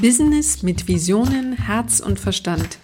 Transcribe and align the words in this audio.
Business 0.00 0.62
mit 0.62 0.86
Visionen, 0.86 1.54
Herz 1.54 1.98
und 1.98 2.20
Verstand. 2.20 2.78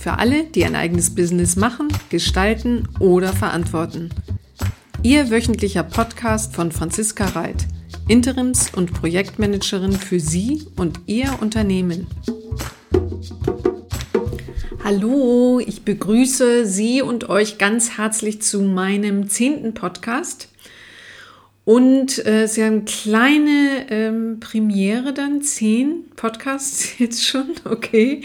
Für 0.00 0.18
alle, 0.18 0.42
die 0.42 0.64
ein 0.64 0.74
eigenes 0.74 1.14
Business 1.14 1.54
machen, 1.54 1.86
gestalten 2.10 2.88
oder 2.98 3.32
verantworten. 3.32 4.10
Ihr 5.04 5.30
wöchentlicher 5.30 5.84
Podcast 5.84 6.56
von 6.56 6.72
Franziska 6.72 7.26
Reit, 7.26 7.66
Interims- 8.08 8.74
und 8.74 8.92
Projektmanagerin 8.92 9.92
für 9.92 10.18
Sie 10.18 10.66
und 10.74 10.98
Ihr 11.06 11.38
Unternehmen. 11.40 12.08
Hallo, 14.82 15.60
ich 15.64 15.84
begrüße 15.84 16.66
Sie 16.66 17.00
und 17.00 17.28
euch 17.28 17.58
ganz 17.58 17.96
herzlich 17.96 18.42
zu 18.42 18.60
meinem 18.62 19.28
zehnten 19.28 19.72
Podcast. 19.72 20.48
Und 21.66 22.24
äh, 22.24 22.44
es 22.44 22.52
ist 22.52 22.58
ja 22.58 22.66
eine 22.66 22.82
kleine 22.82 23.86
ähm, 23.90 24.38
Premiere 24.38 25.12
dann, 25.12 25.42
zehn 25.42 26.04
Podcasts 26.14 26.96
jetzt 27.00 27.26
schon, 27.26 27.54
okay. 27.64 28.22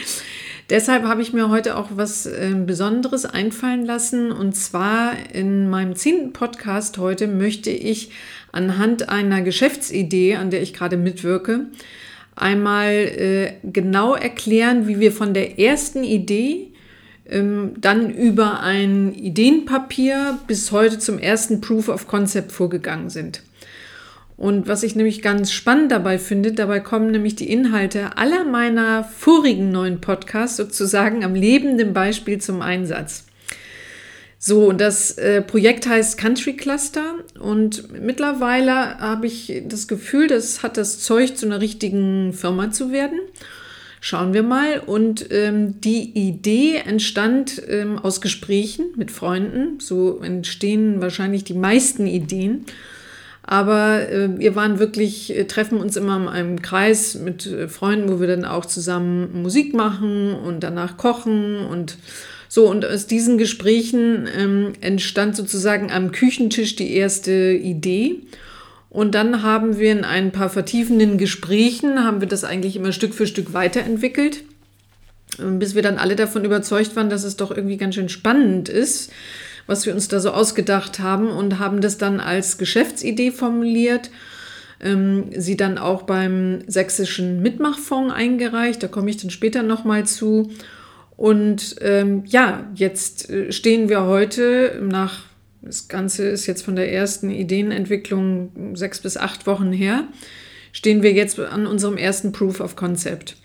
Deshalb 0.70 1.06
habe 1.06 1.24
ich 1.24 1.34
mir 1.34 1.50
heute 1.50 1.76
auch 1.76 1.90
was 1.96 2.28
äh, 2.28 2.54
Besonderes 2.68 3.26
einfallen 3.26 3.84
lassen. 3.84 4.32
Und 4.32 4.56
zwar 4.56 5.14
in 5.34 5.72
meinem 5.72 5.96
zehnten 5.96 6.34
Podcast 6.34 7.00
heute 7.00 7.26
möchte 7.26 7.72
ich 7.72 8.12
anhand 8.52 9.10
einer 9.10 9.42
Geschäftsidee, 9.42 10.36
an 10.36 10.52
der 10.52 10.62
ich 10.62 10.76
gerade 10.76 10.96
mitwirke, 10.96 11.66
einmal 12.36 12.92
äh, 12.92 13.54
genau 13.64 14.14
erklären, 14.14 14.88
wie 14.88 15.00
wir 15.00 15.12
von 15.12 15.34
der 15.34 15.58
ersten 15.58 16.04
Idee 16.04 16.71
dann 17.32 18.10
über 18.10 18.60
ein 18.60 19.14
Ideenpapier 19.14 20.40
bis 20.48 20.72
heute 20.72 21.00
zum 21.00 21.18
ersten 21.18 21.62
Proof 21.62 21.88
of 21.88 22.08
Concept 22.08 22.52
vorgegangen 22.52 23.10
sind. 23.10 23.42
Und 24.36 24.68
was 24.68 24.82
ich 24.82 24.96
nämlich 24.96 25.22
ganz 25.22 25.52
spannend 25.52 25.92
dabei 25.92 26.18
finde, 26.18 26.52
dabei 26.52 26.80
kommen 26.80 27.12
nämlich 27.12 27.36
die 27.36 27.52
Inhalte 27.52 28.18
aller 28.18 28.44
meiner 28.44 29.04
vorigen 29.04 29.72
neuen 29.72 30.02
Podcasts 30.02 30.58
sozusagen 30.58 31.24
am 31.24 31.36
lebenden 31.36 31.94
Beispiel 31.94 32.42
zum 32.42 32.62
Einsatz. 32.62 33.26
So, 34.40 34.66
und 34.68 34.82
das 34.82 35.20
äh, 35.20 35.44
Projekt 35.44 35.88
heißt 35.88 36.18
Country 36.18 36.54
Cluster 36.54 37.18
und 37.40 37.92
mittlerweile 37.92 38.98
habe 38.98 39.28
ich 39.28 39.62
das 39.68 39.88
Gefühl, 39.88 40.28
das 40.28 40.64
hat 40.64 40.78
das 40.78 41.00
Zeug 41.00 41.38
zu 41.38 41.46
einer 41.46 41.62
richtigen 41.62 42.34
Firma 42.34 42.72
zu 42.72 42.92
werden. 42.92 43.20
Schauen 44.04 44.34
wir 44.34 44.42
mal. 44.42 44.80
Und 44.80 45.28
ähm, 45.30 45.80
die 45.80 46.12
Idee 46.16 46.78
entstand 46.78 47.62
ähm, 47.70 48.00
aus 48.00 48.20
Gesprächen 48.20 48.88
mit 48.96 49.12
Freunden. 49.12 49.80
So 49.80 50.20
entstehen 50.22 51.02
wahrscheinlich 51.02 51.44
die 51.44 51.54
meisten 51.54 52.08
Ideen. 52.08 52.66
Aber 53.44 54.10
äh, 54.10 54.40
wir 54.40 54.56
waren 54.56 54.80
wirklich, 54.80 55.38
äh, 55.38 55.46
treffen 55.46 55.80
uns 55.80 55.98
immer 55.98 56.18
in 56.18 56.28
einem 56.28 56.62
Kreis 56.64 57.14
mit 57.14 57.46
äh, 57.46 57.68
Freunden, 57.68 58.10
wo 58.10 58.20
wir 58.20 58.28
dann 58.28 58.44
auch 58.44 58.66
zusammen 58.66 59.44
Musik 59.44 59.76
machen 59.76 60.34
und 60.34 60.62
danach 60.62 60.98
kochen 60.98 61.58
und 61.58 61.98
so. 62.50 62.68
Und 62.68 62.84
aus 62.84 63.06
diesen 63.06 63.38
Gesprächen 63.38 64.28
ähm, 64.36 64.74
entstand 64.82 65.36
sozusagen 65.36 65.92
am 65.92 66.12
Küchentisch 66.12 66.76
die 66.76 66.96
erste 66.96 67.52
Idee. 67.52 68.22
Und 68.92 69.16
dann 69.16 69.42
haben 69.42 69.80
wir 69.80 69.94
in 69.94 70.04
ein 70.04 70.34
paar 70.34 70.50
vertiefenden 70.50 71.18
Gesprächen, 71.18 72.04
haben 72.04 72.20
wir 72.20 72.28
das 72.28 72.44
eigentlich 72.44 72.76
immer 72.76 72.92
Stück 72.92 73.14
für 73.14 73.26
Stück 73.26 73.54
weiterentwickelt, 73.54 74.44
bis 75.38 75.76
wir 75.76 75.82
dann 75.82 75.98
alle 75.98 76.18
davon 76.18 76.44
überzeugt 76.44 76.98
waren, 76.98 77.10
dass 77.10 77.24
es 77.24 77.38
doch 77.38 77.52
irgendwie 77.52 77.78
ganz 77.78 77.96
schön 77.96 78.10
spannend 78.10 78.68
ist, 78.68 79.10
was 79.66 79.86
wir 79.86 79.94
uns 79.94 80.10
da 80.10 80.20
so 80.20 80.32
ausgedacht 80.32 81.00
haben 81.00 81.30
und 81.30 81.58
haben 81.58 81.80
das 81.80 81.98
dann 81.98 82.20
als 82.20 82.58
Geschäftsidee 82.58 83.32
formuliert, 83.32 84.12
ähm, 84.82 85.30
sie 85.38 85.56
dann 85.56 85.78
auch 85.78 86.02
beim 86.02 86.60
sächsischen 86.68 87.42
Mitmachfonds 87.42 88.14
eingereicht, 88.14 88.84
da 88.84 88.90
komme 88.90 89.10
ich 89.10 89.16
dann 89.16 89.30
später 89.30 89.64
nochmal 89.64 90.06
zu. 90.06 90.52
Und 91.16 91.78
ähm, 91.80 92.24
ja, 92.26 92.70
jetzt 92.76 93.30
äh, 93.30 93.54
stehen 93.54 93.88
wir 93.88 94.04
heute 94.04 94.82
nach 94.84 95.31
das 95.62 95.88
Ganze 95.88 96.28
ist 96.28 96.48
jetzt 96.48 96.64
von 96.64 96.76
der 96.76 96.92
ersten 96.92 97.30
Ideenentwicklung 97.30 98.76
sechs 98.76 99.00
bis 99.00 99.18
acht 99.18 99.46
Wochen 99.46 99.72
her. 99.72 100.06
Stehen 100.72 101.04
wir 101.04 101.12
jetzt 101.14 101.40
an 101.40 101.68
unserem 101.68 101.98
ersten 101.98 102.32
Proof 102.32 102.60
of 102.62 102.76
Concept. 102.76 103.36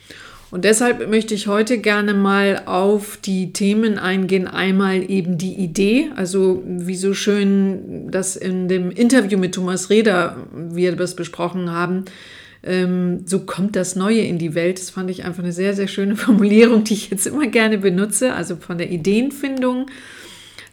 Und 0.51 0.65
deshalb 0.65 1.11
möchte 1.11 1.35
ich 1.35 1.49
heute 1.49 1.79
gerne 1.79 2.15
mal 2.15 2.63
auf 2.67 3.19
die 3.19 3.53
Themen 3.53 3.99
eingehen. 3.99 4.47
Einmal 4.47 5.11
eben 5.11 5.39
die 5.39 5.55
Idee, 5.55 6.11
also 6.15 6.63
wie 6.65 6.95
so 6.95 7.15
schön 7.15 8.11
das 8.11 8.37
in 8.37 8.69
dem 8.69 8.91
Interview 8.91 9.39
mit 9.39 9.55
Thomas 9.57 9.91
Reder 9.91 10.47
wir 10.55 10.95
das 10.95 11.17
besprochen 11.17 11.73
haben. 11.73 12.05
Ähm, 12.63 13.23
so 13.27 13.41
kommt 13.41 13.77
das 13.77 13.97
Neue 13.97 14.21
in 14.21 14.39
die 14.39 14.55
Welt. 14.55 14.79
Das 14.79 14.91
fand 14.91 15.11
ich 15.11 15.25
einfach 15.25 15.43
eine 15.43 15.53
sehr, 15.53 15.75
sehr 15.75 15.89
schöne 15.89 16.17
Formulierung, 16.17 16.85
die 16.85 16.95
ich 16.95 17.11
jetzt 17.11 17.27
immer 17.27 17.49
gerne 17.49 17.79
benutze. 17.79 18.33
Also 18.33 18.57
von 18.57 18.79
der 18.79 18.91
Ideenfindung 18.91 19.87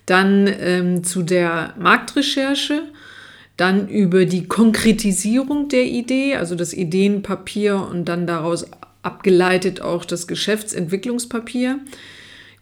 dann 0.05 0.47
ähm, 0.47 1.03
zu 1.03 1.23
der 1.23 1.73
Marktrecherche, 1.79 2.83
dann 3.57 3.87
über 3.87 4.25
die 4.25 4.47
Konkretisierung 4.47 5.69
der 5.69 5.85
Idee, 5.85 6.35
also 6.35 6.55
das 6.55 6.73
Ideenpapier 6.73 7.87
und 7.89 8.05
dann 8.05 8.27
daraus 8.27 8.65
abgeleitet 9.03 9.81
auch 9.81 10.05
das 10.05 10.27
Geschäftsentwicklungspapier. 10.27 11.79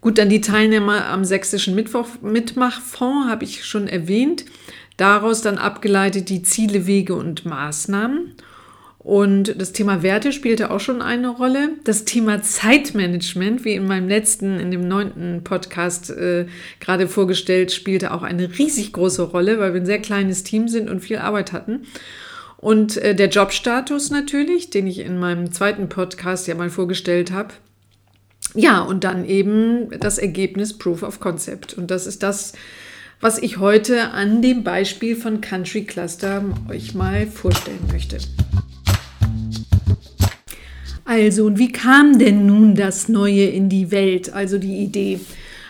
Gut, 0.01 0.17
dann 0.17 0.29
die 0.29 0.41
Teilnehmer 0.41 1.07
am 1.07 1.23
sächsischen 1.23 1.75
Mitmachfonds 1.75 3.29
habe 3.29 3.43
ich 3.43 3.63
schon 3.63 3.87
erwähnt. 3.87 4.45
Daraus 4.97 5.41
dann 5.41 5.57
abgeleitet 5.57 6.29
die 6.29 6.41
Ziele, 6.41 6.87
Wege 6.87 7.13
und 7.15 7.45
Maßnahmen. 7.45 8.33
Und 9.03 9.59
das 9.59 9.71
Thema 9.71 10.03
Werte 10.03 10.31
spielte 10.31 10.69
auch 10.69 10.79
schon 10.79 11.01
eine 11.01 11.29
Rolle. 11.29 11.69
Das 11.85 12.05
Thema 12.05 12.43
Zeitmanagement, 12.43 13.65
wie 13.65 13.73
in 13.73 13.87
meinem 13.87 14.07
letzten, 14.07 14.59
in 14.59 14.69
dem 14.69 14.87
neunten 14.87 15.43
Podcast 15.43 16.11
äh, 16.11 16.45
gerade 16.79 17.07
vorgestellt, 17.07 17.71
spielte 17.71 18.13
auch 18.13 18.21
eine 18.21 18.59
riesig 18.59 18.93
große 18.93 19.23
Rolle, 19.23 19.57
weil 19.57 19.73
wir 19.73 19.81
ein 19.81 19.87
sehr 19.87 19.99
kleines 19.99 20.43
Team 20.43 20.67
sind 20.67 20.87
und 20.87 20.99
viel 20.99 21.17
Arbeit 21.17 21.51
hatten. 21.51 21.87
Und 22.57 22.97
äh, 22.97 23.15
der 23.15 23.29
Jobstatus 23.29 24.11
natürlich, 24.11 24.69
den 24.69 24.85
ich 24.85 24.99
in 24.99 25.17
meinem 25.17 25.51
zweiten 25.51 25.89
Podcast 25.89 26.47
ja 26.47 26.53
mal 26.53 26.69
vorgestellt 26.69 27.31
habe. 27.31 27.55
Ja, 28.53 28.81
und 28.81 29.03
dann 29.03 29.25
eben 29.25 29.89
das 29.99 30.19
Ergebnis 30.19 30.77
Proof 30.77 31.01
of 31.01 31.19
Concept. 31.19 31.73
Und 31.73 31.89
das 31.89 32.05
ist 32.05 32.21
das, 32.21 32.53
was 33.19 33.39
ich 33.39 33.57
heute 33.57 34.11
an 34.11 34.43
dem 34.43 34.63
Beispiel 34.63 35.15
von 35.15 35.41
Country 35.41 35.85
Cluster 35.85 36.43
euch 36.69 36.93
mal 36.93 37.25
vorstellen 37.25 37.87
möchte. 37.91 38.19
Also, 41.05 41.45
und 41.45 41.57
wie 41.57 41.71
kam 41.71 42.19
denn 42.19 42.45
nun 42.45 42.75
das 42.75 43.09
Neue 43.09 43.45
in 43.45 43.69
die 43.69 43.91
Welt, 43.91 44.33
also 44.33 44.57
die 44.57 44.77
Idee? 44.77 45.19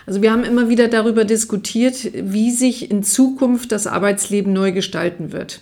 Also 0.06 0.20
wir 0.20 0.32
haben 0.32 0.44
immer 0.44 0.68
wieder 0.68 0.88
darüber 0.88 1.24
diskutiert, 1.24 2.10
wie 2.14 2.50
sich 2.50 2.90
in 2.90 3.02
Zukunft 3.02 3.72
das 3.72 3.86
Arbeitsleben 3.86 4.52
neu 4.52 4.72
gestalten 4.72 5.32
wird. 5.32 5.60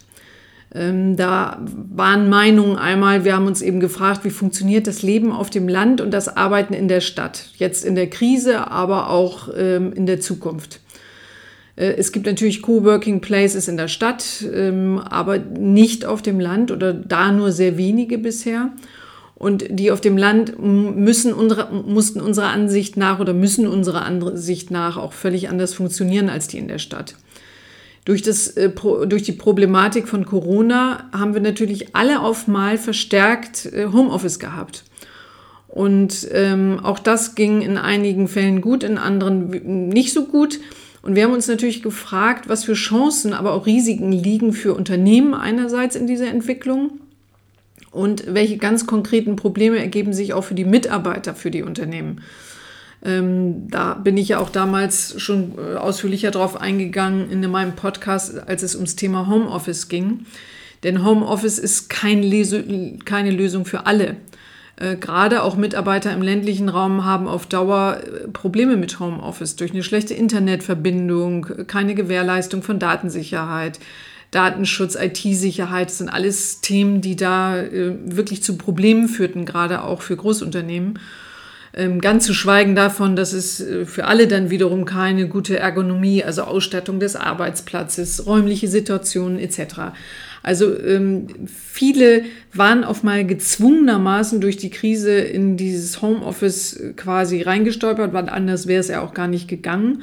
Ähm, 0.73 1.17
da 1.17 1.61
waren 1.67 2.29
Meinungen 2.29 2.77
einmal, 2.77 3.25
wir 3.25 3.35
haben 3.35 3.47
uns 3.47 3.61
eben 3.61 3.81
gefragt, 3.81 4.25
wie 4.25 4.31
funktioniert 4.31 4.87
das 4.87 5.03
Leben 5.03 5.33
auf 5.33 5.51
dem 5.51 5.69
Land 5.69 6.01
und 6.01 6.13
das 6.13 6.37
Arbeiten 6.37 6.75
in 6.75 6.89
der 6.89 7.01
Stadt, 7.01 7.47
jetzt 7.57 7.85
in 7.85 7.97
der 7.97 8.09
Krise, 8.09 8.71
aber 8.71 9.11
auch 9.11 9.49
ähm, 9.57 9.93
in 9.93 10.07
der 10.07 10.21
Zukunft. 10.21 10.81
Äh, 11.75 11.95
es 11.97 12.13
gibt 12.13 12.27
natürlich 12.27 12.63
Coworking 12.63 13.21
Places 13.21 13.67
in 13.67 13.77
der 13.77 13.89
Stadt, 13.89 14.45
ähm, 14.55 14.99
aber 14.99 15.39
nicht 15.39 16.05
auf 16.05 16.23
dem 16.23 16.39
Land 16.39 16.71
oder 16.71 16.93
da 16.93 17.33
nur 17.33 17.51
sehr 17.51 17.77
wenige 17.77 18.17
bisher. 18.17 18.71
Und 19.41 19.65
die 19.71 19.91
auf 19.91 20.03
dem 20.03 20.19
Land 20.19 20.63
müssen 20.63 21.33
unsere, 21.33 21.73
mussten 21.73 22.21
unserer 22.21 22.49
Ansicht 22.49 22.99
nach 22.99 23.21
oder 23.21 23.33
müssen 23.33 23.67
unserer 23.67 24.05
Ansicht 24.05 24.71
nach 24.71 24.99
auch 24.99 25.15
völlig 25.15 25.49
anders 25.49 25.73
funktionieren 25.73 26.29
als 26.29 26.47
die 26.47 26.59
in 26.59 26.69
der 26.69 26.79
Stadt. 26.79 27.15
Durch, 28.05 28.21
das, 28.21 28.49
äh, 28.49 28.69
durch 28.69 29.23
die 29.23 29.33
Problematik 29.33 30.09
von 30.09 30.27
Corona 30.27 31.09
haben 31.13 31.33
wir 31.33 31.41
natürlich 31.41 31.97
alle 31.97 32.21
auf 32.21 32.49
Mal 32.49 32.77
verstärkt 32.77 33.65
äh, 33.73 33.87
Homeoffice 33.87 34.41
gehabt. 34.41 34.85
Und 35.69 36.29
ähm, 36.33 36.79
auch 36.83 36.99
das 36.99 37.35
ging 37.35 37.63
in 37.63 37.79
einigen 37.79 38.29
Fällen 38.29 38.61
gut, 38.61 38.85
in 38.85 38.99
anderen 38.99 39.89
nicht 39.89 40.13
so 40.13 40.27
gut. 40.27 40.61
Und 41.01 41.15
wir 41.15 41.25
haben 41.25 41.33
uns 41.33 41.49
natürlich 41.49 41.83
gefragt, 41.83 42.51
was 42.51 42.65
für 42.65 42.75
Chancen, 42.75 43.33
aber 43.33 43.55
auch 43.55 43.65
Risiken 43.65 44.13
liegen 44.13 44.53
für 44.53 44.75
Unternehmen 44.75 45.33
einerseits 45.33 45.97
in 45.97 46.07
dieser 46.07 46.29
Entwicklung 46.29 47.00
und 47.91 48.35
welche 48.35 48.57
ganz 48.57 48.87
konkreten 48.87 49.37
Probleme 49.37 49.79
ergeben 49.79 50.13
sich 50.13 50.33
auch 50.33 50.45
für 50.45 50.55
die 50.55 50.65
Mitarbeiter, 50.65 51.35
für 51.35 51.51
die 51.51 51.63
Unternehmen. 51.63 52.23
Ähm, 53.05 53.69
da 53.71 53.95
bin 53.95 54.17
ich 54.17 54.29
ja 54.29 54.39
auch 54.39 54.51
damals 54.51 55.21
schon 55.21 55.55
äh, 55.57 55.77
ausführlicher 55.77 56.31
drauf 56.31 56.61
eingegangen 56.61 57.31
in 57.31 57.49
meinem 57.51 57.75
Podcast, 57.75 58.47
als 58.47 58.63
es 58.63 58.75
ums 58.75 58.97
Thema 58.97 59.27
Homeoffice 59.27 59.89
ging. 59.89 60.27
Denn 60.83 61.05
Homeoffice 61.05 61.59
ist 61.59 61.91
kein 61.91 62.23
keine 63.05 63.31
Lösung 63.31 63.65
für 63.65 63.87
alle. 63.87 64.17
Äh, 64.77 64.97
gerade 64.97 65.43
auch 65.43 65.57
Mitarbeiter 65.57 66.13
im 66.13 66.23
ländlichen 66.23 66.69
Raum 66.69 67.05
haben 67.05 67.27
auf 67.27 67.47
Dauer 67.47 67.99
äh, 68.03 68.29
Probleme 68.29 68.77
mit 68.77 68.99
Homeoffice 69.01 69.57
durch 69.57 69.73
eine 69.73 69.83
schlechte 69.83 70.15
Internetverbindung, 70.15 71.67
keine 71.67 71.95
Gewährleistung 71.95 72.63
von 72.63 72.79
Datensicherheit, 72.79 73.79
Datenschutz, 74.31 74.95
IT-Sicherheit, 74.95 75.91
sind 75.91 76.09
alles 76.09 76.61
Themen, 76.61 77.01
die 77.01 77.17
da 77.17 77.61
äh, 77.61 77.95
wirklich 78.05 78.43
zu 78.43 78.57
Problemen 78.57 79.09
führten, 79.09 79.45
gerade 79.45 79.83
auch 79.83 80.03
für 80.03 80.17
Großunternehmen. 80.17 80.99
Ähm, 81.73 82.01
ganz 82.01 82.27
zu 82.27 82.35
schweigen 82.35 82.75
davon, 82.75 83.15
dass 83.15 83.33
es 83.33 83.61
äh, 83.61 83.87
für 83.87 84.07
alle 84.07 84.27
dann 84.27 84.51
wiederum 84.51 84.85
keine 84.85 85.29
gute 85.29 85.59
Ergonomie, 85.59 86.25
also 86.25 86.43
Ausstattung 86.43 86.99
des 86.99 87.15
Arbeitsplatzes, 87.15 88.27
räumliche 88.27 88.67
Situationen 88.67 89.39
etc. 89.39 89.93
Also 90.43 90.77
ähm, 90.79 91.29
viele 91.47 92.25
waren 92.53 92.83
auf 92.83 93.03
mal 93.03 93.25
gezwungenermaßen 93.25 94.41
durch 94.41 94.57
die 94.57 94.71
Krise 94.71 95.13
in 95.13 95.57
dieses 95.57 96.03
Homeoffice 96.03 96.75
äh, 96.75 96.93
quasi 96.95 97.43
reingestolpert, 97.43 98.13
weil 98.13 98.29
anders 98.29 98.67
wäre 98.67 98.81
es 98.81 98.89
ja 98.89 99.01
auch 99.01 99.15
gar 99.15 99.29
nicht 99.29 99.47
gegangen. 99.47 100.03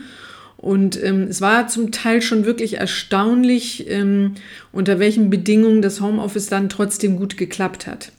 Und 0.58 1.02
ähm, 1.04 1.28
es 1.30 1.40
war 1.40 1.68
zum 1.68 1.92
Teil 1.92 2.22
schon 2.22 2.46
wirklich 2.46 2.78
erstaunlich, 2.78 3.90
ähm, 3.90 4.34
unter 4.72 5.00
welchen 5.00 5.30
Bedingungen 5.30 5.82
das 5.82 6.02
Homeoffice 6.02 6.48
dann 6.48 6.68
trotzdem 6.70 7.18
gut 7.18 7.38
geklappt 7.38 7.86
hat. 7.86 8.12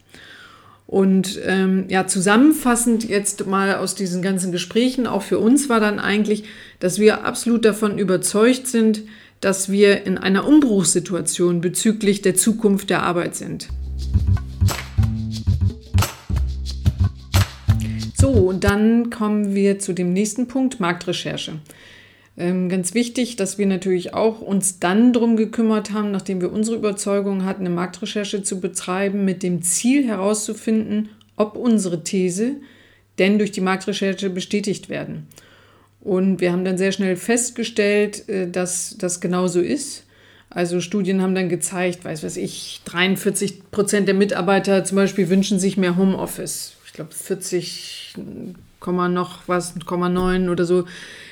Und 0.87 1.39
ähm, 1.45 1.85
ja, 1.89 2.07
zusammenfassend 2.07 3.07
jetzt 3.07 3.47
mal 3.47 3.75
aus 3.75 3.95
diesen 3.95 4.23
ganzen 4.23 4.53
Gesprächen, 4.53 5.07
auch 5.07 5.23
für 5.23 5.39
uns 5.39 5.69
war 5.69 5.81
dann 5.81 5.99
eigentlich, 5.99 6.45
dass 6.79 6.99
wir 6.99 7.25
absolut 7.25 7.67
davon 7.67 7.99
überzeugt 7.99 8.67
sind, 8.67 9.03
dass 9.41 9.71
wir 9.71 10.07
in 10.07 10.17
einer 10.17 10.47
Umbruchssituation 10.47 11.61
bezüglich 11.61 12.23
der 12.23 12.37
Zukunft 12.37 12.89
der 12.89 13.03
Arbeit 13.03 13.37
sind. 13.37 13.69
So, 18.17 18.31
und 18.31 18.65
dann 18.65 19.11
kommen 19.11 19.55
wir 19.55 19.79
zu 19.79 19.93
dem 19.93 20.13
nächsten 20.13 20.49
Punkt, 20.49 20.81
Marktrecherche. 20.81 21.61
Ähm, 22.39 22.69
ganz 22.69 22.95
wichtig, 22.95 23.35
dass 23.35 23.59
wir 23.59 23.67
natürlich 23.67 24.15
auch 24.15 24.41
uns 24.41 24.79
dann 24.79 25.13
darum 25.13 25.37
gekümmert 25.37 25.91
haben, 25.91 26.13
nachdem 26.13 26.41
wir 26.41 26.53
unsere 26.53 26.77
Überzeugung 26.77 27.45
hatten, 27.45 27.67
eine 27.67 27.75
Marktrecherche 27.75 28.45
zu 28.45 28.61
betreiben, 28.61 29.25
mit 29.25 29.43
dem 29.43 29.61
Ziel 29.63 30.07
herauszufinden, 30.07 31.09
ob 31.37 31.57
unsere 31.57 32.05
These 32.05 32.53
denn 33.19 33.39
durch 33.39 33.51
die 33.51 33.61
Marktrecherche 33.61 34.31
bestätigt 34.31 34.89
werden. 34.89 35.27
Und 36.01 36.41
wir 36.41 36.53
haben 36.53 36.65
dann 36.65 36.79
sehr 36.79 36.93
schnell 36.93 37.17
festgestellt, 37.17 38.29
äh, 38.29 38.49
dass 38.49 38.95
das 38.99 39.21
genauso 39.21 39.61
ist. 39.61 40.05
Also 40.49 40.81
Studien 40.81 41.21
haben 41.21 41.35
dann 41.35 41.49
gezeigt, 41.49 42.05
weiß 42.05 42.23
was 42.23 42.37
ich, 42.37 42.81
43 42.85 43.71
Prozent 43.73 44.07
der 44.07 44.15
Mitarbeiter 44.15 44.85
zum 44.85 44.97
Beispiel 44.97 45.29
wünschen 45.29 45.59
sich 45.59 45.77
mehr 45.77 45.97
Homeoffice. 45.97 46.77
Ich 46.87 46.93
glaube 46.93 47.13
40, 47.13 48.15
noch 48.87 49.41
was, 49.47 49.75
9 49.77 50.49
oder 50.49 50.65
so 50.65 50.85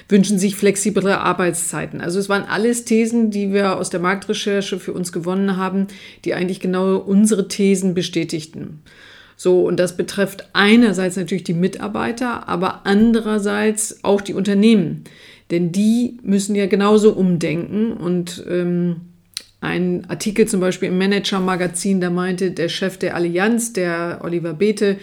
wünschen 0.08 0.38
sich 0.38 0.56
flexiblere 0.56 1.20
Arbeitszeiten. 1.20 2.00
Also 2.00 2.18
es 2.18 2.28
waren 2.28 2.44
alles 2.44 2.84
Thesen, 2.84 3.30
die 3.30 3.52
wir 3.52 3.76
aus 3.76 3.90
der 3.90 4.00
Marktrecherche 4.00 4.78
für 4.78 4.92
uns 4.92 5.12
gewonnen 5.12 5.56
haben, 5.56 5.88
die 6.24 6.34
eigentlich 6.34 6.60
genau 6.60 6.96
unsere 6.96 7.48
Thesen 7.48 7.94
bestätigten. 7.94 8.82
So, 9.36 9.66
und 9.66 9.78
das 9.78 9.96
betrifft 9.96 10.48
einerseits 10.52 11.16
natürlich 11.16 11.44
die 11.44 11.54
Mitarbeiter, 11.54 12.48
aber 12.48 12.86
andererseits 12.86 14.02
auch 14.02 14.20
die 14.20 14.34
Unternehmen. 14.34 15.04
Denn 15.50 15.72
die 15.72 16.18
müssen 16.22 16.54
ja 16.54 16.66
genauso 16.66 17.12
umdenken. 17.12 17.92
Und 17.92 18.44
ähm, 18.48 19.02
ein 19.60 20.06
Artikel 20.08 20.48
zum 20.48 20.60
Beispiel 20.60 20.88
im 20.88 20.98
Manager-Magazin, 20.98 22.00
da 22.00 22.10
meinte 22.10 22.50
der 22.50 22.68
Chef 22.68 22.96
der 22.96 23.14
Allianz, 23.14 23.72
der 23.72 24.20
Oliver 24.22 24.54
Bethe, 24.54 24.96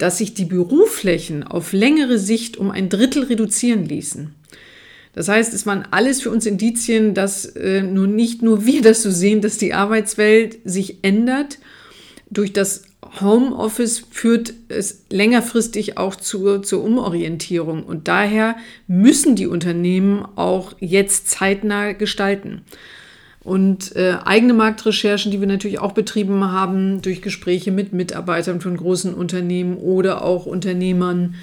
dass 0.00 0.16
sich 0.16 0.32
die 0.32 0.46
Büroflächen 0.46 1.44
auf 1.44 1.72
längere 1.72 2.18
Sicht 2.18 2.56
um 2.56 2.70
ein 2.70 2.88
Drittel 2.88 3.24
reduzieren 3.24 3.84
ließen. 3.84 4.34
Das 5.12 5.28
heißt, 5.28 5.52
es 5.52 5.66
waren 5.66 5.84
alles 5.90 6.22
für 6.22 6.30
uns 6.30 6.46
Indizien, 6.46 7.12
dass 7.14 7.44
äh, 7.44 7.82
nun 7.82 8.14
nicht 8.14 8.42
nur 8.42 8.64
wir 8.64 8.80
das 8.80 9.02
so 9.02 9.10
sehen, 9.10 9.42
dass 9.42 9.58
die 9.58 9.74
Arbeitswelt 9.74 10.58
sich 10.64 10.98
ändert. 11.02 11.58
Durch 12.30 12.52
das 12.52 12.84
Homeoffice 13.20 14.04
führt 14.10 14.54
es 14.68 15.04
längerfristig 15.10 15.98
auch 15.98 16.16
zur, 16.16 16.62
zur 16.62 16.82
Umorientierung. 16.82 17.84
Und 17.84 18.08
daher 18.08 18.56
müssen 18.86 19.36
die 19.36 19.48
Unternehmen 19.48 20.24
auch 20.36 20.74
jetzt 20.80 21.28
zeitnah 21.28 21.92
gestalten. 21.92 22.62
Und 23.50 23.96
äh, 23.96 24.14
eigene 24.24 24.54
Marktrecherchen, 24.54 25.32
die 25.32 25.40
wir 25.40 25.48
natürlich 25.48 25.80
auch 25.80 25.90
betrieben 25.90 26.52
haben, 26.52 27.02
durch 27.02 27.20
Gespräche 27.20 27.72
mit 27.72 27.92
Mitarbeitern 27.92 28.60
von 28.60 28.76
großen 28.76 29.12
Unternehmen 29.12 29.76
oder 29.76 30.22
auch 30.22 30.46
Unternehmern, 30.46 31.34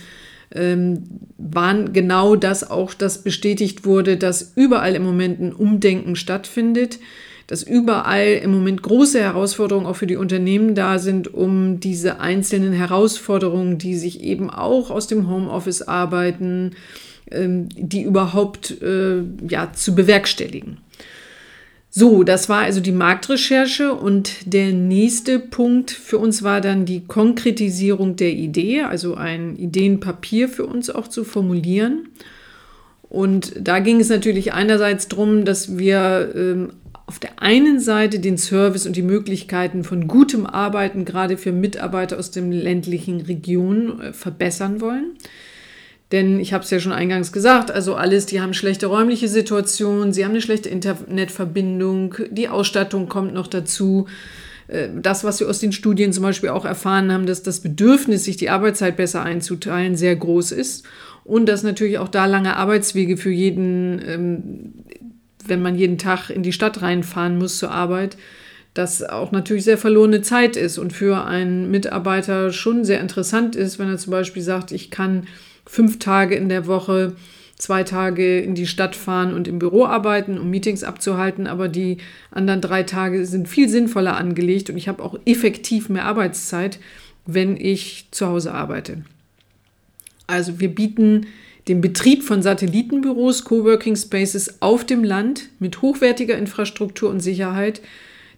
ähm, 0.55 1.03
waren 1.37 1.91
genau 1.91 2.37
das 2.37 2.71
auch, 2.71 2.93
das 2.93 3.23
bestätigt 3.23 3.83
wurde, 3.83 4.15
dass 4.15 4.53
überall 4.55 4.95
im 4.95 5.03
Moment 5.03 5.41
ein 5.41 5.51
Umdenken 5.51 6.15
stattfindet, 6.15 6.99
dass 7.47 7.61
überall 7.61 8.39
im 8.41 8.51
Moment 8.51 8.83
große 8.83 9.19
Herausforderungen 9.19 9.85
auch 9.85 9.97
für 9.97 10.07
die 10.07 10.15
Unternehmen 10.15 10.75
da 10.75 10.99
sind, 10.99 11.33
um 11.33 11.81
diese 11.81 12.21
einzelnen 12.21 12.71
Herausforderungen, 12.71 13.79
die 13.79 13.95
sich 13.95 14.23
eben 14.23 14.49
auch 14.49 14.91
aus 14.91 15.07
dem 15.07 15.29
Homeoffice 15.29 15.81
arbeiten, 15.81 16.71
ähm, 17.31 17.67
die 17.75 18.03
überhaupt 18.03 18.81
äh, 18.81 19.23
ja, 19.49 19.73
zu 19.73 19.93
bewerkstelligen. 19.93 20.77
So, 21.99 22.21
das 22.21 22.47
war 22.47 22.59
also 22.59 22.79
die 22.79 22.91
Marktrecherche 22.91 23.91
und 23.91 24.53
der 24.53 24.71
nächste 24.71 25.39
Punkt 25.39 25.89
für 25.89 26.19
uns 26.19 26.43
war 26.43 26.61
dann 26.61 26.85
die 26.85 27.03
Konkretisierung 27.07 28.15
der 28.15 28.33
Idee, 28.33 28.81
also 28.81 29.15
ein 29.15 29.55
Ideenpapier 29.55 30.47
für 30.47 30.67
uns 30.67 30.91
auch 30.91 31.07
zu 31.07 31.23
formulieren. 31.23 32.09
Und 33.09 33.51
da 33.59 33.79
ging 33.79 33.99
es 33.99 34.09
natürlich 34.09 34.53
einerseits 34.53 35.07
darum, 35.07 35.43
dass 35.43 35.79
wir 35.79 36.33
ähm, 36.35 36.73
auf 37.07 37.17
der 37.17 37.41
einen 37.41 37.79
Seite 37.79 38.19
den 38.19 38.37
Service 38.37 38.85
und 38.85 38.95
die 38.95 39.01
Möglichkeiten 39.01 39.83
von 39.83 40.07
gutem 40.07 40.45
Arbeiten 40.45 41.03
gerade 41.03 41.35
für 41.35 41.51
Mitarbeiter 41.51 42.19
aus 42.19 42.29
den 42.29 42.51
ländlichen 42.51 43.21
Regionen 43.21 43.99
äh, 44.01 44.13
verbessern 44.13 44.81
wollen. 44.81 45.13
Denn 46.11 46.39
ich 46.39 46.53
habe 46.53 46.63
es 46.63 46.69
ja 46.69 46.79
schon 46.79 46.93
eingangs 46.93 47.33
gesagt, 47.33 47.69
also 47.69 47.95
alles, 47.95 48.25
die 48.25 48.39
haben 48.39 48.53
schlechte 48.53 48.87
räumliche 48.87 49.27
Situationen, 49.27 50.13
sie 50.13 50.23
haben 50.23 50.31
eine 50.31 50.41
schlechte 50.41 50.69
Internetverbindung, 50.69 52.15
die 52.31 52.47
Ausstattung 52.47 53.09
kommt 53.09 53.33
noch 53.33 53.47
dazu. 53.47 54.07
Äh, 54.67 54.89
das, 54.95 55.25
was 55.25 55.41
wir 55.41 55.49
aus 55.49 55.59
den 55.59 55.73
Studien 55.73 56.13
zum 56.13 56.23
Beispiel 56.23 56.49
auch 56.49 56.63
erfahren 56.63 57.11
haben, 57.11 57.25
dass 57.25 57.43
das 57.43 57.59
Bedürfnis, 57.59 58.23
sich 58.23 58.37
die 58.37 58.49
Arbeitszeit 58.49 58.95
besser 58.95 59.23
einzuteilen, 59.23 59.97
sehr 59.97 60.15
groß 60.15 60.53
ist. 60.53 60.85
Und 61.25 61.47
dass 61.47 61.63
natürlich 61.63 61.97
auch 61.97 62.07
da 62.07 62.25
lange 62.25 62.55
Arbeitswege 62.55 63.17
für 63.17 63.31
jeden, 63.31 64.01
ähm, 64.07 64.73
wenn 65.45 65.61
man 65.61 65.75
jeden 65.75 65.97
Tag 65.97 66.29
in 66.29 66.41
die 66.41 66.53
Stadt 66.53 66.81
reinfahren 66.81 67.37
muss 67.37 67.57
zur 67.57 67.71
Arbeit, 67.71 68.15
das 68.73 69.03
auch 69.03 69.31
natürlich 69.31 69.63
sehr 69.65 69.77
verlorene 69.77 70.21
Zeit 70.21 70.55
ist 70.55 70.77
und 70.77 70.93
für 70.93 71.25
einen 71.25 71.69
Mitarbeiter 71.71 72.53
schon 72.53 72.85
sehr 72.85 73.01
interessant 73.01 73.55
ist, 73.55 73.79
wenn 73.79 73.89
er 73.89 73.97
zum 73.97 74.11
Beispiel 74.11 74.43
sagt, 74.43 74.71
ich 74.71 74.91
kann 74.91 75.27
fünf 75.67 75.99
Tage 75.99 76.35
in 76.35 76.49
der 76.49 76.65
Woche, 76.67 77.15
zwei 77.57 77.83
Tage 77.83 78.39
in 78.39 78.55
die 78.55 78.67
Stadt 78.67 78.95
fahren 78.95 79.33
und 79.33 79.47
im 79.47 79.59
Büro 79.59 79.85
arbeiten, 79.85 80.37
um 80.37 80.49
Meetings 80.49 80.83
abzuhalten, 80.83 81.47
aber 81.47 81.67
die 81.67 81.97
anderen 82.31 82.61
drei 82.61 82.83
Tage 82.83 83.25
sind 83.25 83.47
viel 83.47 83.67
sinnvoller 83.67 84.15
angelegt 84.15 84.69
und 84.69 84.77
ich 84.77 84.87
habe 84.87 85.03
auch 85.03 85.19
effektiv 85.25 85.89
mehr 85.89 86.05
Arbeitszeit, 86.05 86.79
wenn 87.25 87.57
ich 87.57 88.07
zu 88.11 88.27
Hause 88.27 88.53
arbeite. 88.53 89.03
Also 90.27 90.59
wir 90.59 90.69
bieten 90.69 91.27
den 91.67 91.81
Betrieb 91.81 92.23
von 92.23 92.41
Satellitenbüros, 92.41 93.43
Coworking 93.43 93.95
Spaces 93.95 94.61
auf 94.61 94.85
dem 94.85 95.03
Land 95.03 95.49
mit 95.59 95.81
hochwertiger 95.81 96.37
Infrastruktur 96.37 97.09
und 97.09 97.19
Sicherheit, 97.19 97.81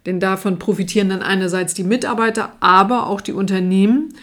denn 0.05 0.19
davon 0.19 0.59
profitieren 0.59 1.09
dann 1.09 1.21
einerseits 1.21 1.73
die 1.73 1.83
Mitarbeiter, 1.83 2.53
aber 2.61 3.07
auch 3.07 3.21
die 3.21 3.33
Unternehmen, 3.33 4.13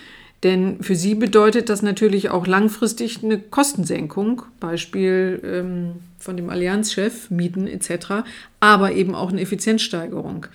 denn 0.46 0.80
für 0.80 0.94
sie 0.94 1.16
bedeutet 1.16 1.68
das 1.68 1.82
natürlich 1.82 2.30
auch 2.30 2.46
langfristig 2.46 3.24
eine 3.24 3.38
Kostensenkung, 3.38 4.42
Beispiel 4.60 5.40
ähm, 5.44 5.94
von 6.18 6.36
dem 6.36 6.50
Allianzchef, 6.50 7.30
Mieten 7.30 7.66
etc., 7.66 8.24
aber 8.60 8.92
eben 8.92 9.16
auch 9.16 9.30
eine 9.30 9.40
Effizienzsteigerung. 9.40 10.46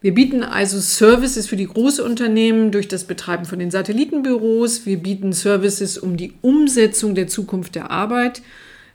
Wir 0.00 0.14
bieten 0.14 0.44
also 0.44 0.78
Services 0.78 1.48
für 1.48 1.56
die 1.56 1.66
Großunternehmen 1.66 2.70
durch 2.70 2.86
das 2.86 3.04
Betreiben 3.04 3.46
von 3.46 3.58
den 3.58 3.72
Satellitenbüros. 3.72 4.86
Wir 4.86 4.98
bieten 4.98 5.32
Services, 5.32 5.98
um 5.98 6.16
die 6.16 6.34
Umsetzung 6.40 7.16
der 7.16 7.26
Zukunft 7.26 7.74
der 7.74 7.90
Arbeit, 7.90 8.42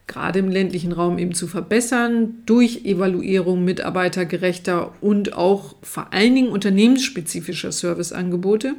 gerade 0.08 0.40
im 0.40 0.50
ländlichen 0.50 0.94
Raum 0.94 1.20
eben 1.20 1.34
zu 1.34 1.48
verbessern, 1.48 2.36
durch 2.46 2.86
Evaluierung 2.86 3.66
mitarbeitergerechter 3.66 4.94
und 5.02 5.34
auch 5.34 5.76
vor 5.82 6.14
allen 6.14 6.36
Dingen 6.36 6.50
unternehmensspezifischer 6.50 7.74
Serviceangebote. 7.74 8.76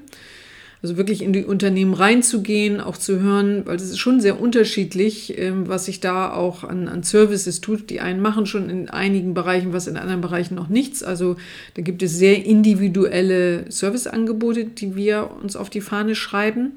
Also 0.83 0.97
wirklich 0.97 1.21
in 1.21 1.35
die 1.35 1.45
Unternehmen 1.45 1.93
reinzugehen, 1.93 2.81
auch 2.81 2.97
zu 2.97 3.21
hören, 3.21 3.67
weil 3.67 3.77
es 3.77 3.83
ist 3.83 3.99
schon 3.99 4.21
sehr 4.21 4.41
unterschiedlich, 4.41 5.39
ähm, 5.39 5.69
was 5.69 5.85
sich 5.85 6.01
da 6.01 6.33
auch 6.33 6.65
an, 6.65 6.89
an 6.89 7.03
Services 7.03 7.61
tut. 7.61 7.91
Die 7.91 8.01
einen 8.01 8.23
machen 8.23 8.47
schon 8.47 8.71
in 8.71 8.89
einigen 8.89 9.35
Bereichen 9.35 9.75
was, 9.75 9.87
in 9.87 9.99
anderen 9.99 10.23
Bereichen 10.23 10.55
noch 10.55 10.69
nichts. 10.69 11.03
Also 11.03 11.37
da 11.75 11.83
gibt 11.83 12.03
es 12.03 12.17
sehr 12.17 12.47
individuelle 12.47 13.71
Serviceangebote, 13.71 14.65
die 14.65 14.97
wir 14.97 15.31
uns 15.43 15.55
auf 15.55 15.69
die 15.69 15.83
Fahne 15.83 16.15
schreiben, 16.15 16.73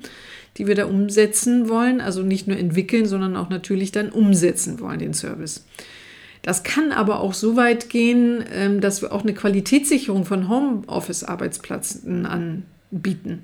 die 0.57 0.67
wir 0.67 0.75
da 0.75 0.85
umsetzen 0.85 1.69
wollen. 1.69 2.01
Also 2.01 2.23
nicht 2.23 2.45
nur 2.45 2.57
entwickeln, 2.57 3.05
sondern 3.05 3.37
auch 3.37 3.49
natürlich 3.49 3.93
dann 3.93 4.09
umsetzen 4.09 4.81
wollen, 4.81 4.99
den 4.99 5.13
Service. 5.13 5.63
Das 6.41 6.63
kann 6.63 6.91
aber 6.91 7.21
auch 7.21 7.33
so 7.33 7.55
weit 7.55 7.89
gehen, 7.89 8.43
ähm, 8.53 8.81
dass 8.81 9.01
wir 9.01 9.13
auch 9.13 9.23
eine 9.23 9.33
Qualitätssicherung 9.33 10.25
von 10.25 10.49
Homeoffice-Arbeitsplätzen 10.49 12.25
anbieten. 12.25 13.43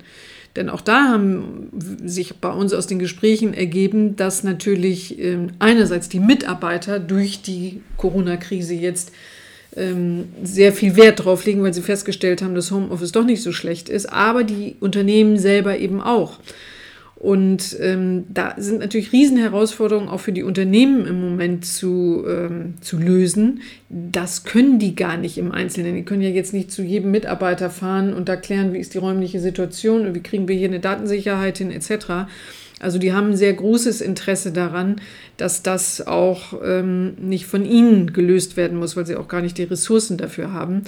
Denn 0.56 0.68
auch 0.68 0.80
da 0.80 1.08
haben 1.10 1.68
sich 2.04 2.36
bei 2.36 2.50
uns 2.50 2.72
aus 2.72 2.86
den 2.86 2.98
Gesprächen 2.98 3.54
ergeben, 3.54 4.16
dass 4.16 4.42
natürlich 4.42 5.18
ähm, 5.18 5.52
einerseits 5.60 6.08
die 6.08 6.18
Mitarbeiter 6.18 6.98
durch 6.98 7.42
die 7.42 7.82
Corona-Krise 7.96 8.74
jetzt 8.74 9.12
ähm, 9.76 10.28
sehr 10.42 10.72
viel 10.72 10.96
Wert 10.96 11.24
drauf 11.24 11.44
legen, 11.44 11.62
weil 11.62 11.72
sie 11.72 11.82
festgestellt 11.82 12.42
haben, 12.42 12.56
dass 12.56 12.72
Homeoffice 12.72 13.12
doch 13.12 13.24
nicht 13.24 13.42
so 13.42 13.52
schlecht 13.52 13.88
ist, 13.88 14.12
aber 14.12 14.42
die 14.42 14.76
Unternehmen 14.80 15.38
selber 15.38 15.78
eben 15.78 16.00
auch. 16.00 16.38
Und 17.20 17.76
ähm, 17.80 18.24
da 18.32 18.54
sind 18.56 18.80
natürlich 18.80 19.12
Riesenherausforderungen 19.12 20.08
auch 20.08 20.20
für 20.20 20.32
die 20.32 20.42
Unternehmen 20.42 21.06
im 21.06 21.20
Moment 21.20 21.66
zu, 21.66 22.24
ähm, 22.26 22.76
zu 22.80 22.96
lösen. 22.96 23.60
Das 23.90 24.44
können 24.44 24.78
die 24.78 24.94
gar 24.94 25.18
nicht 25.18 25.36
im 25.36 25.52
Einzelnen. 25.52 25.96
Die 25.96 26.04
können 26.04 26.22
ja 26.22 26.30
jetzt 26.30 26.54
nicht 26.54 26.72
zu 26.72 26.82
jedem 26.82 27.10
Mitarbeiter 27.10 27.68
fahren 27.68 28.14
und 28.14 28.30
erklären, 28.30 28.72
wie 28.72 28.78
ist 28.78 28.94
die 28.94 28.98
räumliche 28.98 29.38
Situation 29.38 30.06
und 30.06 30.14
wie 30.14 30.22
kriegen 30.22 30.48
wir 30.48 30.56
hier 30.56 30.68
eine 30.68 30.80
Datensicherheit 30.80 31.58
hin 31.58 31.70
etc. 31.70 32.30
Also 32.80 32.98
die 32.98 33.12
haben 33.12 33.32
ein 33.32 33.36
sehr 33.36 33.52
großes 33.52 34.00
Interesse 34.00 34.50
daran, 34.50 34.96
dass 35.36 35.62
das 35.62 36.06
auch 36.06 36.54
ähm, 36.64 37.16
nicht 37.20 37.44
von 37.44 37.66
ihnen 37.66 38.14
gelöst 38.14 38.56
werden 38.56 38.78
muss, 38.78 38.96
weil 38.96 39.04
sie 39.04 39.16
auch 39.16 39.28
gar 39.28 39.42
nicht 39.42 39.58
die 39.58 39.64
Ressourcen 39.64 40.16
dafür 40.16 40.54
haben. 40.54 40.84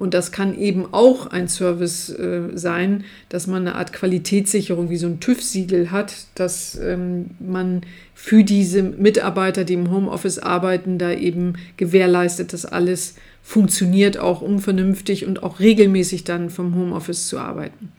Und 0.00 0.14
das 0.14 0.32
kann 0.32 0.58
eben 0.58 0.94
auch 0.94 1.26
ein 1.26 1.46
Service 1.46 2.08
äh, 2.08 2.48
sein, 2.54 3.04
dass 3.28 3.46
man 3.46 3.68
eine 3.68 3.74
Art 3.74 3.92
Qualitätssicherung 3.92 4.88
wie 4.88 4.96
so 4.96 5.06
ein 5.06 5.20
TÜV-Siegel 5.20 5.90
hat, 5.90 6.14
dass 6.36 6.74
ähm, 6.82 7.32
man 7.38 7.82
für 8.14 8.42
diese 8.42 8.82
Mitarbeiter, 8.82 9.64
die 9.64 9.74
im 9.74 9.90
Homeoffice 9.90 10.38
arbeiten, 10.38 10.96
da 10.96 11.12
eben 11.12 11.56
gewährleistet, 11.76 12.54
dass 12.54 12.64
alles 12.64 13.16
funktioniert, 13.42 14.16
auch 14.16 14.40
unvernünftig 14.40 15.26
und 15.26 15.42
auch 15.42 15.60
regelmäßig 15.60 16.24
dann 16.24 16.48
vom 16.48 16.74
Homeoffice 16.74 17.28
zu 17.28 17.38
arbeiten. 17.38 17.92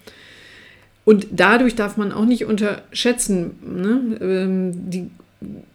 Und 1.05 1.27
dadurch 1.29 1.75
darf 1.75 1.98
man 1.98 2.12
auch 2.12 2.25
nicht 2.25 2.46
unterschätzen, 2.46 3.51
ne? 3.63 4.17
ähm, 4.22 4.89
die 4.89 5.12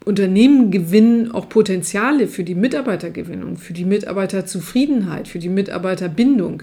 Unternehmen 0.05 0.71
gewinnen 0.71 1.33
auch 1.33 1.49
Potenziale 1.49 2.29
für 2.29 2.45
die 2.45 2.55
Mitarbeitergewinnung, 2.55 3.57
für 3.57 3.73
die 3.73 3.85
Mitarbeiterzufriedenheit, 3.85 5.27
für 5.27 5.41
die 5.41 5.49
Mitarbeiterbindung. 5.49 6.63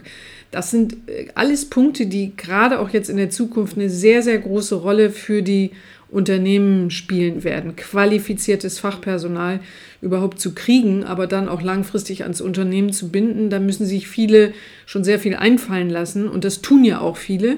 Das 0.51 0.71
sind 0.71 0.95
äh, 1.07 1.27
alles 1.35 1.69
Punkte, 1.69 2.05
die 2.05 2.37
gerade 2.37 2.79
auch 2.79 2.89
jetzt 2.89 3.09
in 3.09 3.17
der 3.17 3.29
Zukunft 3.29 3.77
eine 3.77 3.89
sehr, 3.89 4.21
sehr 4.21 4.37
große 4.37 4.75
Rolle 4.75 5.09
für 5.09 5.41
die 5.41 5.71
Unternehmen 6.09 6.91
spielen 6.91 7.43
werden. 7.43 7.75
Qualifiziertes 7.75 8.79
Fachpersonal 8.79 9.59
überhaupt 10.01 10.39
zu 10.39 10.53
kriegen, 10.53 11.03
aber 11.03 11.27
dann 11.27 11.49
auch 11.49 11.61
langfristig 11.61 12.23
ans 12.23 12.39
Unternehmen 12.39 12.93
zu 12.93 13.09
binden, 13.09 13.49
da 13.49 13.59
müssen 13.59 13.85
sich 13.85 14.07
viele 14.07 14.53
schon 14.85 15.03
sehr 15.03 15.19
viel 15.19 15.35
einfallen 15.35 15.89
lassen 15.89 16.29
und 16.29 16.45
das 16.45 16.61
tun 16.61 16.85
ja 16.85 17.01
auch 17.01 17.17
viele. 17.17 17.57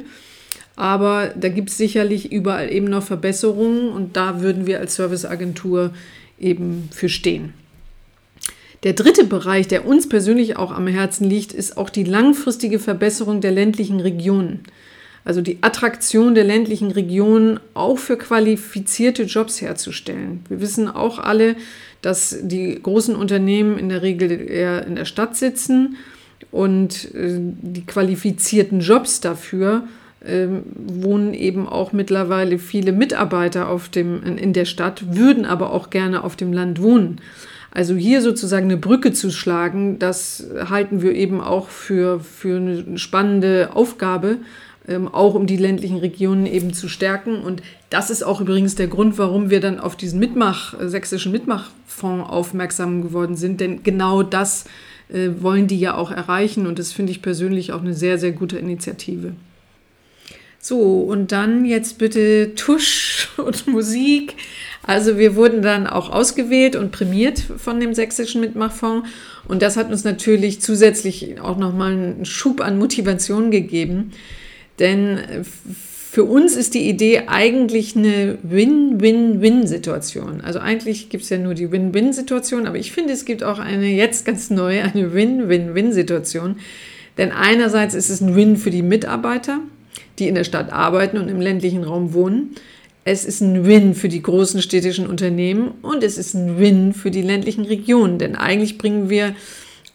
Aber 0.75 1.33
da 1.35 1.49
gibt 1.49 1.69
es 1.69 1.77
sicherlich 1.77 2.31
überall 2.31 2.71
eben 2.71 2.87
noch 2.87 3.03
Verbesserungen 3.03 3.89
und 3.89 4.17
da 4.17 4.41
würden 4.41 4.65
wir 4.65 4.79
als 4.79 4.95
Serviceagentur 4.95 5.91
eben 6.39 6.89
für 6.91 7.09
stehen. 7.09 7.53
Der 8.83 8.93
dritte 8.93 9.23
Bereich, 9.23 9.67
der 9.67 9.87
uns 9.87 10.07
persönlich 10.07 10.57
auch 10.57 10.71
am 10.71 10.87
Herzen 10.87 11.27
liegt, 11.27 11.53
ist 11.53 11.77
auch 11.77 11.89
die 11.89 12.03
langfristige 12.03 12.77
Verbesserung 12.77 13.41
der 13.41 13.51
ländlichen 13.51 13.99
Regionen. 13.99 14.63
Also 15.23 15.41
die 15.41 15.57
Attraktion 15.61 16.35
der 16.35 16.43
ländlichen 16.43 16.91
Regionen 16.91 17.59
auch 17.73 17.97
für 17.97 18.15
qualifizierte 18.15 19.23
Jobs 19.23 19.59
herzustellen. 19.59 20.45
Wir 20.49 20.61
wissen 20.61 20.87
auch 20.87 21.17
alle, 21.17 21.55
dass 22.03 22.37
die 22.43 22.79
großen 22.79 23.15
Unternehmen 23.15 23.79
in 23.79 23.89
der 23.89 24.03
Regel 24.03 24.29
eher 24.47 24.85
in 24.85 24.95
der 24.95 25.05
Stadt 25.05 25.35
sitzen 25.35 25.95
und 26.51 27.11
äh, 27.15 27.39
die 27.39 27.87
qualifizierten 27.87 28.81
Jobs 28.81 29.19
dafür 29.19 29.87
ähm, 30.25 30.63
wohnen 30.75 31.33
eben 31.33 31.67
auch 31.67 31.93
mittlerweile 31.93 32.59
viele 32.59 32.91
Mitarbeiter 32.91 33.69
auf 33.69 33.89
dem, 33.89 34.23
in 34.23 34.53
der 34.53 34.65
Stadt, 34.65 35.15
würden 35.15 35.45
aber 35.45 35.71
auch 35.71 35.89
gerne 35.89 36.23
auf 36.23 36.35
dem 36.35 36.53
Land 36.53 36.81
wohnen. 36.81 37.21
Also 37.71 37.95
hier 37.95 38.21
sozusagen 38.21 38.65
eine 38.65 38.77
Brücke 38.77 39.11
zu 39.11 39.31
schlagen, 39.31 39.99
das 39.99 40.47
halten 40.69 41.01
wir 41.01 41.13
eben 41.13 41.41
auch 41.41 41.67
für, 41.67 42.21
für 42.21 42.55
eine 42.55 42.97
spannende 42.97 43.71
Aufgabe, 43.73 44.37
ähm, 44.87 45.07
auch 45.07 45.33
um 45.33 45.45
die 45.45 45.57
ländlichen 45.57 45.97
Regionen 45.97 46.45
eben 46.45 46.73
zu 46.73 46.87
stärken. 46.87 47.41
Und 47.41 47.61
das 47.89 48.09
ist 48.09 48.23
auch 48.23 48.39
übrigens 48.39 48.75
der 48.75 48.87
Grund, 48.87 49.17
warum 49.17 49.49
wir 49.49 49.59
dann 49.59 49.79
auf 49.79 49.95
diesen 49.95 50.19
Mitmach, 50.19 50.79
äh, 50.79 50.87
sächsischen 50.87 51.33
Mitmachfonds 51.33 52.29
aufmerksam 52.29 53.01
geworden 53.01 53.35
sind. 53.35 53.59
Denn 53.59 53.83
genau 53.83 54.23
das 54.23 54.65
äh, 55.09 55.29
wollen 55.39 55.67
die 55.67 55.79
ja 55.79 55.95
auch 55.95 56.11
erreichen. 56.11 56.67
Und 56.67 56.79
das 56.79 56.93
finde 56.93 57.11
ich 57.11 57.21
persönlich 57.21 57.73
auch 57.73 57.81
eine 57.81 57.93
sehr, 57.93 58.17
sehr 58.17 58.31
gute 58.31 58.57
Initiative. 58.57 59.33
So, 60.67 61.01
und 61.01 61.31
dann 61.31 61.63
jetzt 61.63 61.99
bitte 61.99 62.55
Tusch 62.55 63.29
und 63.37 63.67
Musik. 63.67 64.33
Also 64.81 65.19
wir 65.19 65.35
wurden 65.35 65.61
dann 65.61 65.85
auch 65.85 66.09
ausgewählt 66.09 66.75
und 66.75 66.91
prämiert 66.91 67.39
von 67.39 67.79
dem 67.79 67.93
Sächsischen 67.93 68.41
Mitmachfonds. 68.41 69.07
Und 69.47 69.61
das 69.61 69.77
hat 69.77 69.91
uns 69.91 70.03
natürlich 70.03 70.61
zusätzlich 70.61 71.39
auch 71.39 71.57
nochmal 71.57 71.91
einen 71.91 72.25
Schub 72.25 72.61
an 72.61 72.79
Motivation 72.79 73.51
gegeben. 73.51 74.09
Denn 74.79 75.19
für 75.75 76.23
uns 76.23 76.55
ist 76.55 76.73
die 76.73 76.89
Idee 76.89 77.25
eigentlich 77.27 77.95
eine 77.95 78.39
Win-Win-Win-Situation. 78.41 80.41
Also 80.41 80.57
eigentlich 80.57 81.09
gibt 81.09 81.25
es 81.25 81.29
ja 81.29 81.37
nur 81.37 81.53
die 81.53 81.71
Win-Win-Situation, 81.71 82.65
aber 82.65 82.79
ich 82.79 82.91
finde, 82.91 83.13
es 83.13 83.25
gibt 83.25 83.43
auch 83.43 83.59
eine 83.59 83.85
jetzt 83.85 84.25
ganz 84.25 84.49
neue, 84.49 84.81
eine 84.81 85.13
Win-Win-Win-Situation. 85.13 86.55
Denn 87.19 87.31
einerseits 87.31 87.93
ist 87.93 88.09
es 88.09 88.19
ein 88.19 88.35
Win 88.35 88.57
für 88.57 88.71
die 88.71 88.81
Mitarbeiter, 88.81 89.59
die 90.19 90.27
in 90.27 90.35
der 90.35 90.43
Stadt 90.43 90.71
arbeiten 90.71 91.17
und 91.17 91.29
im 91.29 91.41
ländlichen 91.41 91.83
Raum 91.83 92.13
wohnen. 92.13 92.55
Es 93.03 93.23
ist 93.23 93.41
ein 93.41 93.65
Win 93.65 93.93
für 93.93 94.09
die 94.09 94.21
großen 94.21 94.61
städtischen 94.61 95.07
Unternehmen 95.07 95.73
und 95.81 96.03
es 96.03 96.17
ist 96.17 96.33
ein 96.33 96.57
Win 96.57 96.93
für 96.93 97.11
die 97.11 97.21
ländlichen 97.21 97.65
Regionen, 97.65 98.17
denn 98.17 98.35
eigentlich 98.35 98.77
bringen 98.77 99.09
wir 99.09 99.35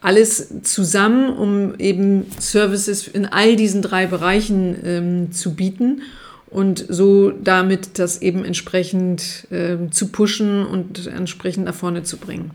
alles 0.01 0.63
zusammen, 0.63 1.37
um 1.37 1.75
eben 1.79 2.27
Services 2.39 3.09
in 3.09 3.27
all 3.27 3.57
diesen 3.57 3.83
drei 3.83 4.07
Bereichen 4.07 4.77
ähm, 4.85 5.33
zu 5.33 5.55
bieten 5.55 6.03
und 6.51 6.85
so 6.89 7.31
damit 7.31 7.99
das 7.99 8.23
eben 8.23 8.45
entsprechend 8.45 9.47
ähm, 9.51 9.93
zu 9.93 10.09
pushen 10.09 10.65
und 10.65 11.07
entsprechend 11.07 11.65
nach 11.65 11.75
vorne 11.75 12.03
zu 12.03 12.17
bringen. 12.17 12.53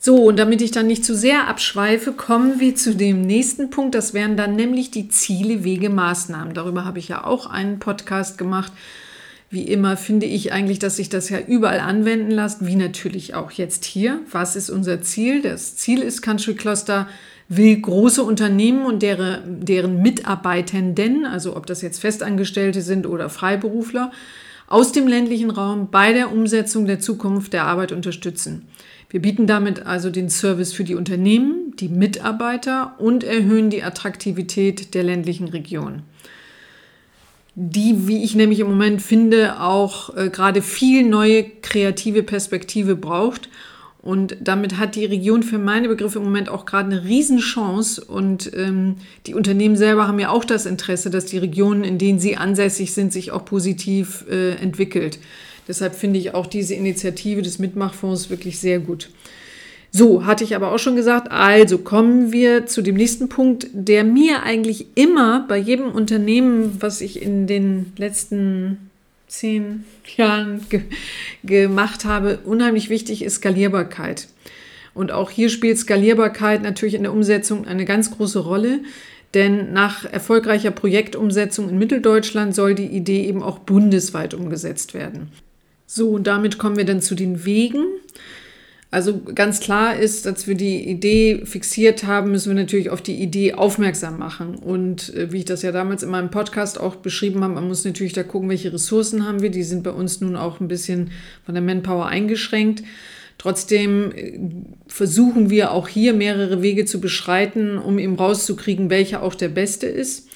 So, 0.00 0.16
und 0.16 0.38
damit 0.38 0.62
ich 0.62 0.70
dann 0.70 0.86
nicht 0.86 1.04
zu 1.04 1.16
sehr 1.16 1.48
abschweife, 1.48 2.12
kommen 2.12 2.60
wir 2.60 2.76
zu 2.76 2.94
dem 2.94 3.22
nächsten 3.22 3.70
Punkt. 3.70 3.94
Das 3.94 4.14
wären 4.14 4.36
dann 4.36 4.54
nämlich 4.54 4.92
die 4.92 5.08
Ziele, 5.08 5.64
Wege, 5.64 5.90
Maßnahmen. 5.90 6.54
Darüber 6.54 6.84
habe 6.84 7.00
ich 7.00 7.08
ja 7.08 7.24
auch 7.24 7.46
einen 7.46 7.80
Podcast 7.80 8.38
gemacht. 8.38 8.72
Wie 9.50 9.62
immer 9.62 9.96
finde 9.96 10.26
ich 10.26 10.52
eigentlich, 10.52 10.78
dass 10.78 10.96
sich 10.96 11.08
das 11.08 11.30
ja 11.30 11.38
überall 11.40 11.80
anwenden 11.80 12.30
lässt, 12.30 12.64
wie 12.64 12.76
natürlich 12.76 13.34
auch 13.34 13.50
jetzt 13.50 13.84
hier. 13.84 14.20
Was 14.30 14.56
ist 14.56 14.70
unser 14.70 15.00
Ziel? 15.02 15.42
Das 15.42 15.76
Ziel 15.76 16.00
ist 16.00 16.22
Country 16.22 16.54
Cluster 16.54 17.08
will 17.48 17.80
große 17.80 18.22
Unternehmen 18.22 18.84
und 18.84 19.02
deren, 19.02 19.64
deren 19.64 20.02
Mitarbeitenden, 20.02 21.24
also 21.24 21.56
ob 21.56 21.66
das 21.66 21.80
jetzt 21.80 22.00
Festangestellte 22.00 22.82
sind 22.82 23.06
oder 23.06 23.30
Freiberufler, 23.30 24.12
aus 24.68 24.92
dem 24.92 25.08
ländlichen 25.08 25.50
Raum 25.50 25.88
bei 25.90 26.12
der 26.12 26.30
Umsetzung 26.30 26.86
der 26.86 27.00
Zukunft 27.00 27.52
der 27.52 27.64
Arbeit 27.64 27.90
unterstützen. 27.90 28.68
Wir 29.10 29.22
bieten 29.22 29.46
damit 29.46 29.86
also 29.86 30.10
den 30.10 30.28
Service 30.28 30.74
für 30.74 30.84
die 30.84 30.94
Unternehmen, 30.94 31.74
die 31.76 31.88
Mitarbeiter 31.88 32.94
und 32.98 33.24
erhöhen 33.24 33.70
die 33.70 33.82
Attraktivität 33.82 34.94
der 34.94 35.02
ländlichen 35.02 35.48
Region. 35.48 36.02
Die, 37.54 38.06
wie 38.06 38.22
ich 38.22 38.34
nämlich 38.34 38.60
im 38.60 38.68
Moment 38.68 39.00
finde, 39.00 39.60
auch 39.60 40.14
äh, 40.14 40.28
gerade 40.28 40.62
viel 40.62 41.08
neue 41.08 41.44
kreative 41.44 42.22
Perspektive 42.22 42.94
braucht. 42.94 43.48
Und 44.00 44.36
damit 44.40 44.78
hat 44.78 44.94
die 44.94 45.04
Region 45.04 45.42
für 45.42 45.58
meine 45.58 45.88
Begriffe 45.88 46.18
im 46.18 46.24
Moment 46.24 46.48
auch 46.48 46.66
gerade 46.66 46.90
eine 46.90 47.04
Riesenchance. 47.04 48.02
Und 48.02 48.50
ähm, 48.54 48.96
die 49.26 49.34
Unternehmen 49.34 49.76
selber 49.76 50.06
haben 50.06 50.20
ja 50.20 50.30
auch 50.30 50.44
das 50.44 50.66
Interesse, 50.66 51.10
dass 51.10 51.26
die 51.26 51.38
Regionen, 51.38 51.84
in 51.84 51.98
denen 51.98 52.20
sie 52.20 52.36
ansässig 52.36 52.94
sind, 52.94 53.12
sich 53.12 53.32
auch 53.32 53.44
positiv 53.44 54.24
äh, 54.30 54.52
entwickelt. 54.54 55.18
Deshalb 55.66 55.94
finde 55.94 56.18
ich 56.18 56.32
auch 56.32 56.46
diese 56.46 56.74
Initiative 56.74 57.42
des 57.42 57.58
Mitmachfonds 57.58 58.30
wirklich 58.30 58.58
sehr 58.58 58.78
gut. 58.78 59.10
So, 59.90 60.26
hatte 60.26 60.44
ich 60.44 60.54
aber 60.54 60.72
auch 60.72 60.78
schon 60.78 60.96
gesagt. 60.96 61.30
Also 61.30 61.78
kommen 61.78 62.32
wir 62.32 62.66
zu 62.66 62.82
dem 62.82 62.94
nächsten 62.94 63.28
Punkt, 63.28 63.68
der 63.72 64.04
mir 64.04 64.42
eigentlich 64.42 64.86
immer 64.94 65.46
bei 65.48 65.56
jedem 65.56 65.90
Unternehmen, 65.90 66.76
was 66.80 67.00
ich 67.00 67.20
in 67.20 67.46
den 67.46 67.92
letzten 67.96 68.87
zehn 69.28 69.84
Jahren 70.16 70.66
ge 70.68 70.82
gemacht 71.44 72.04
habe, 72.04 72.38
unheimlich 72.44 72.90
wichtig 72.90 73.22
ist 73.22 73.36
Skalierbarkeit. 73.36 74.28
Und 74.94 75.12
auch 75.12 75.30
hier 75.30 75.48
spielt 75.48 75.78
Skalierbarkeit 75.78 76.62
natürlich 76.62 76.94
in 76.94 77.04
der 77.04 77.12
Umsetzung 77.12 77.66
eine 77.66 77.84
ganz 77.84 78.10
große 78.10 78.40
Rolle. 78.40 78.80
Denn 79.34 79.72
nach 79.72 80.04
erfolgreicher 80.04 80.70
Projektumsetzung 80.70 81.68
in 81.68 81.78
Mitteldeutschland 81.78 82.54
soll 82.54 82.74
die 82.74 82.86
Idee 82.86 83.26
eben 83.26 83.42
auch 83.42 83.58
bundesweit 83.58 84.34
umgesetzt 84.34 84.94
werden. 84.94 85.30
So, 85.86 86.10
und 86.10 86.26
damit 86.26 86.58
kommen 86.58 86.76
wir 86.76 86.84
dann 86.84 87.02
zu 87.02 87.14
den 87.14 87.44
Wegen. 87.44 87.84
Also 88.90 89.20
ganz 89.22 89.60
klar 89.60 89.98
ist, 89.98 90.24
dass 90.24 90.46
wir 90.46 90.54
die 90.54 90.88
Idee 90.88 91.42
fixiert 91.44 92.04
haben, 92.04 92.30
müssen 92.30 92.48
wir 92.48 92.62
natürlich 92.62 92.88
auf 92.88 93.02
die 93.02 93.16
Idee 93.16 93.52
aufmerksam 93.52 94.18
machen. 94.18 94.54
Und 94.54 95.14
äh, 95.14 95.30
wie 95.30 95.38
ich 95.38 95.44
das 95.44 95.60
ja 95.60 95.72
damals 95.72 96.02
in 96.02 96.08
meinem 96.08 96.30
Podcast 96.30 96.80
auch 96.80 96.96
beschrieben 96.96 97.44
habe, 97.44 97.54
man 97.54 97.68
muss 97.68 97.84
natürlich 97.84 98.14
da 98.14 98.22
gucken, 98.22 98.48
welche 98.48 98.72
Ressourcen 98.72 99.26
haben 99.26 99.42
wir. 99.42 99.50
Die 99.50 99.62
sind 99.62 99.82
bei 99.82 99.90
uns 99.90 100.22
nun 100.22 100.36
auch 100.36 100.60
ein 100.60 100.68
bisschen 100.68 101.10
von 101.44 101.54
der 101.54 101.62
Manpower 101.62 102.06
eingeschränkt. 102.06 102.82
Trotzdem 103.36 104.10
äh, 104.12 104.38
versuchen 104.86 105.50
wir 105.50 105.72
auch 105.72 105.88
hier 105.88 106.14
mehrere 106.14 106.62
Wege 106.62 106.86
zu 106.86 106.98
beschreiten, 106.98 107.76
um 107.76 107.98
eben 107.98 108.14
rauszukriegen, 108.14 108.88
welcher 108.88 109.22
auch 109.22 109.34
der 109.34 109.50
beste 109.50 109.86
ist 109.86 110.28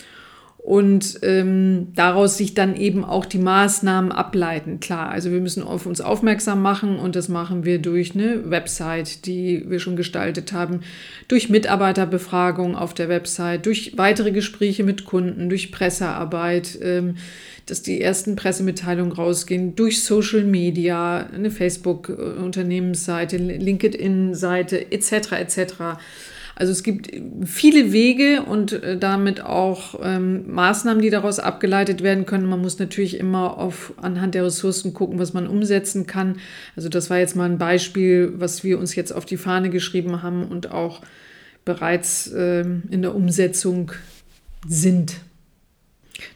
und 0.62 1.18
ähm, 1.22 1.88
daraus 1.96 2.36
sich 2.36 2.54
dann 2.54 2.76
eben 2.76 3.04
auch 3.04 3.26
die 3.26 3.38
Maßnahmen 3.38 4.12
ableiten. 4.12 4.78
Klar, 4.78 5.10
also 5.10 5.32
wir 5.32 5.40
müssen 5.40 5.64
auf 5.64 5.86
uns 5.86 6.00
aufmerksam 6.00 6.62
machen 6.62 7.00
und 7.00 7.16
das 7.16 7.28
machen 7.28 7.64
wir 7.64 7.80
durch 7.80 8.14
eine 8.14 8.48
Website, 8.48 9.26
die 9.26 9.68
wir 9.68 9.80
schon 9.80 9.96
gestaltet 9.96 10.52
haben, 10.52 10.82
durch 11.26 11.50
Mitarbeiterbefragung 11.50 12.76
auf 12.76 12.94
der 12.94 13.08
Website, 13.08 13.66
durch 13.66 13.98
weitere 13.98 14.30
Gespräche 14.30 14.84
mit 14.84 15.04
Kunden, 15.04 15.48
durch 15.48 15.72
Pressearbeit, 15.72 16.78
ähm, 16.80 17.16
dass 17.66 17.82
die 17.82 18.00
ersten 18.00 18.36
Pressemitteilungen 18.36 19.12
rausgehen, 19.12 19.74
durch 19.74 20.04
Social 20.04 20.44
Media, 20.44 21.26
eine 21.34 21.50
Facebook-Unternehmensseite, 21.50 23.36
LinkedIn-Seite 23.36 24.92
etc. 24.92 25.32
etc. 25.32 25.74
Also 26.54 26.72
es 26.72 26.82
gibt 26.82 27.10
viele 27.46 27.92
Wege 27.92 28.42
und 28.42 28.72
äh, 28.72 28.98
damit 28.98 29.40
auch 29.40 29.98
ähm, 30.02 30.52
Maßnahmen, 30.52 31.02
die 31.02 31.10
daraus 31.10 31.38
abgeleitet 31.38 32.02
werden 32.02 32.26
können. 32.26 32.46
Man 32.46 32.60
muss 32.60 32.78
natürlich 32.78 33.18
immer 33.18 33.56
auf, 33.58 33.94
anhand 33.96 34.34
der 34.34 34.44
Ressourcen 34.44 34.92
gucken, 34.92 35.18
was 35.18 35.32
man 35.32 35.46
umsetzen 35.46 36.06
kann. 36.06 36.36
Also 36.76 36.88
das 36.88 37.08
war 37.08 37.18
jetzt 37.18 37.36
mal 37.36 37.48
ein 37.48 37.58
Beispiel, 37.58 38.34
was 38.36 38.64
wir 38.64 38.78
uns 38.78 38.94
jetzt 38.94 39.12
auf 39.12 39.24
die 39.24 39.38
Fahne 39.38 39.70
geschrieben 39.70 40.22
haben 40.22 40.44
und 40.44 40.70
auch 40.70 41.00
bereits 41.64 42.30
ähm, 42.36 42.82
in 42.90 43.02
der 43.02 43.14
Umsetzung 43.14 43.92
sind. 44.66 45.14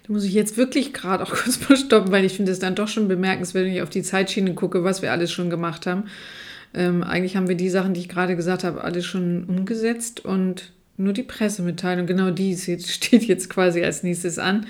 Da 0.06 0.12
muss 0.12 0.24
ich 0.24 0.32
jetzt 0.32 0.56
wirklich 0.56 0.92
gerade 0.92 1.24
auch 1.24 1.30
kurz 1.34 1.68
mal 1.68 1.76
stoppen, 1.76 2.10
weil 2.10 2.24
ich 2.24 2.32
finde 2.32 2.52
es 2.52 2.58
dann 2.58 2.74
doch 2.74 2.88
schon 2.88 3.08
bemerkenswert, 3.08 3.66
wenn 3.66 3.72
ich 3.72 3.82
auf 3.82 3.90
die 3.90 4.02
Zeitschiene 4.02 4.54
gucke, 4.54 4.84
was 4.84 5.02
wir 5.02 5.12
alles 5.12 5.30
schon 5.30 5.50
gemacht 5.50 5.86
haben. 5.86 6.04
Ähm, 6.76 7.02
eigentlich 7.02 7.36
haben 7.36 7.48
wir 7.48 7.56
die 7.56 7.70
Sachen, 7.70 7.94
die 7.94 8.00
ich 8.00 8.08
gerade 8.08 8.36
gesagt 8.36 8.62
habe, 8.62 8.84
alle 8.84 9.02
schon 9.02 9.44
umgesetzt 9.44 10.24
und 10.24 10.72
nur 10.98 11.12
die 11.12 11.22
Pressemitteilung, 11.22 12.06
genau 12.06 12.30
die 12.30 12.56
steht 12.56 13.24
jetzt 13.24 13.50
quasi 13.50 13.82
als 13.82 14.02
nächstes 14.02 14.38
an, 14.38 14.66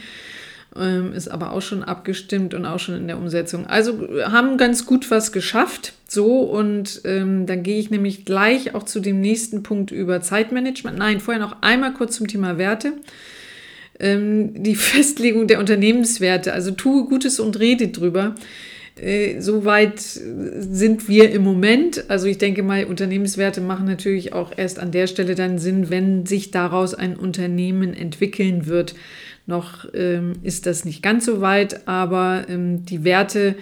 ähm, 0.77 1.13
ist 1.13 1.29
aber 1.29 1.53
auch 1.53 1.63
schon 1.63 1.83
abgestimmt 1.83 2.55
und 2.55 2.65
auch 2.65 2.79
schon 2.79 2.97
in 2.97 3.09
der 3.09 3.19
Umsetzung. 3.19 3.67
Also 3.67 4.09
haben 4.25 4.57
ganz 4.57 4.87
gut 4.87 5.11
was 5.11 5.33
geschafft. 5.33 5.95
So, 6.09 6.43
und 6.43 7.01
ähm, 7.05 7.47
dann 7.47 7.65
gehe 7.65 7.79
ich 7.79 7.91
nämlich 7.91 8.25
gleich 8.25 8.75
auch 8.75 8.85
zu 8.85 9.01
dem 9.01 9.21
nächsten 9.21 9.65
Punkt 9.65 9.91
über 9.91 10.21
Zeitmanagement. 10.21 10.97
Nein, 10.97 11.21
vorher 11.21 11.43
noch 11.43 11.63
einmal 11.63 11.93
kurz 11.93 12.17
zum 12.17 12.29
Thema 12.29 12.59
Werte 12.59 12.93
ähm, 13.99 14.63
die 14.63 14.75
Festlegung 14.77 15.47
der 15.47 15.59
Unternehmenswerte. 15.59 16.53
Also 16.53 16.71
tue 16.71 17.05
Gutes 17.07 17.41
und 17.41 17.59
rede 17.59 17.89
drüber. 17.89 18.35
Äh, 19.01 19.41
Soweit 19.41 20.01
sind 20.01 21.09
wir 21.09 21.31
im 21.31 21.43
Moment. 21.43 22.09
Also 22.09 22.27
ich 22.27 22.39
denke 22.39 22.63
mal, 22.63 22.85
Unternehmenswerte 22.85 23.61
machen 23.61 23.87
natürlich 23.87 24.33
auch 24.33 24.53
erst 24.57 24.79
an 24.79 24.91
der 24.91 25.07
Stelle 25.07 25.35
dann 25.35 25.59
Sinn, 25.59 25.91
wenn 25.91 26.27
sich 26.27 26.51
daraus 26.51 26.95
ein 26.95 27.17
Unternehmen 27.17 27.95
entwickeln 27.95 28.67
wird. 28.67 28.95
Noch 29.47 29.87
ähm, 29.95 30.33
ist 30.43 30.67
das 30.67 30.85
nicht 30.85 31.03
ganz 31.03 31.25
so 31.25 31.41
weit, 31.41 31.87
aber 31.87 32.47
ähm, 32.49 32.85
die 32.85 33.05
Werte, 33.05 33.55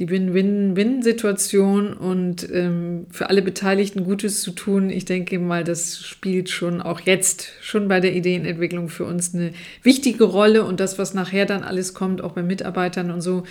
die 0.00 0.08
Win-Win-Win-Situation 0.08 1.92
und 1.92 2.48
ähm, 2.50 3.06
für 3.10 3.28
alle 3.28 3.42
Beteiligten 3.42 4.02
Gutes 4.02 4.40
zu 4.40 4.50
tun, 4.52 4.88
ich 4.88 5.04
denke 5.04 5.38
mal, 5.38 5.62
das 5.62 6.02
spielt 6.02 6.48
schon 6.48 6.80
auch 6.80 7.00
jetzt, 7.00 7.52
schon 7.60 7.86
bei 7.86 8.00
der 8.00 8.14
Ideenentwicklung 8.14 8.88
für 8.88 9.04
uns 9.04 9.34
eine 9.34 9.52
wichtige 9.82 10.24
Rolle 10.24 10.64
und 10.64 10.80
das, 10.80 10.98
was 10.98 11.12
nachher 11.12 11.44
dann 11.44 11.62
alles 11.62 11.92
kommt, 11.92 12.22
auch 12.22 12.32
bei 12.32 12.42
Mitarbeitern 12.42 13.10
und 13.10 13.20
so, 13.20 13.44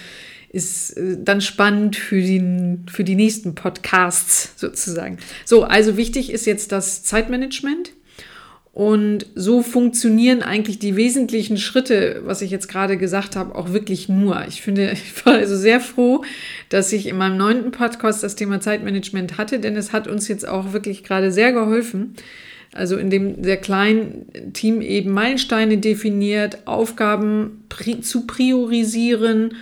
ist 0.50 0.98
äh, 0.98 1.18
dann 1.20 1.42
spannend 1.42 1.96
für, 1.96 2.22
den, 2.22 2.86
für 2.92 3.04
die 3.04 3.16
nächsten 3.16 3.56
Podcasts 3.56 4.54
sozusagen. 4.58 5.18
So, 5.46 5.64
also 5.64 5.96
wichtig 5.96 6.32
ist 6.32 6.46
jetzt 6.46 6.72
das 6.72 7.04
Zeitmanagement. 7.04 7.94
Und 8.72 9.26
so 9.36 9.62
funktionieren 9.62 10.42
eigentlich 10.42 10.80
die 10.80 10.96
wesentlichen 10.96 11.58
Schritte, 11.58 12.22
was 12.24 12.42
ich 12.42 12.52
jetzt 12.52 12.70
gerade 12.70 12.98
gesagt 12.98 13.36
habe, 13.36 13.56
auch 13.56 13.74
wirklich 13.74 14.08
nur. 14.10 14.46
Ich 14.48 14.62
finde, 14.62 14.92
ich 14.94 15.26
war 15.26 15.34
also 15.34 15.58
sehr 15.58 15.80
froh, 15.80 16.24
dass 16.70 16.94
ich 16.94 17.08
in 17.08 17.18
meinem 17.18 17.38
neunten 17.38 17.72
Podcast 17.72 18.24
das 18.24 18.36
Thema 18.36 18.62
Zeitmanagement 18.62 19.38
hatte, 19.38 19.60
denn 19.60 19.76
es 19.76 19.92
hat 19.92 20.08
uns 20.08 20.28
jetzt 20.28 20.48
auch 20.48 20.72
wirklich 20.72 21.04
gerade 21.04 21.32
sehr 21.32 21.52
geholfen. 21.52 22.16
Also 22.72 22.98
in 22.98 23.10
dem 23.10 23.44
sehr 23.44 23.58
kleinen 23.58 24.54
Team 24.54 24.82
eben 24.82 25.12
Meilensteine 25.12 25.80
definiert, 25.80 26.68
Aufgaben 26.68 27.64
pri 27.68 28.02
zu 28.02 28.28
priorisieren 28.28 29.56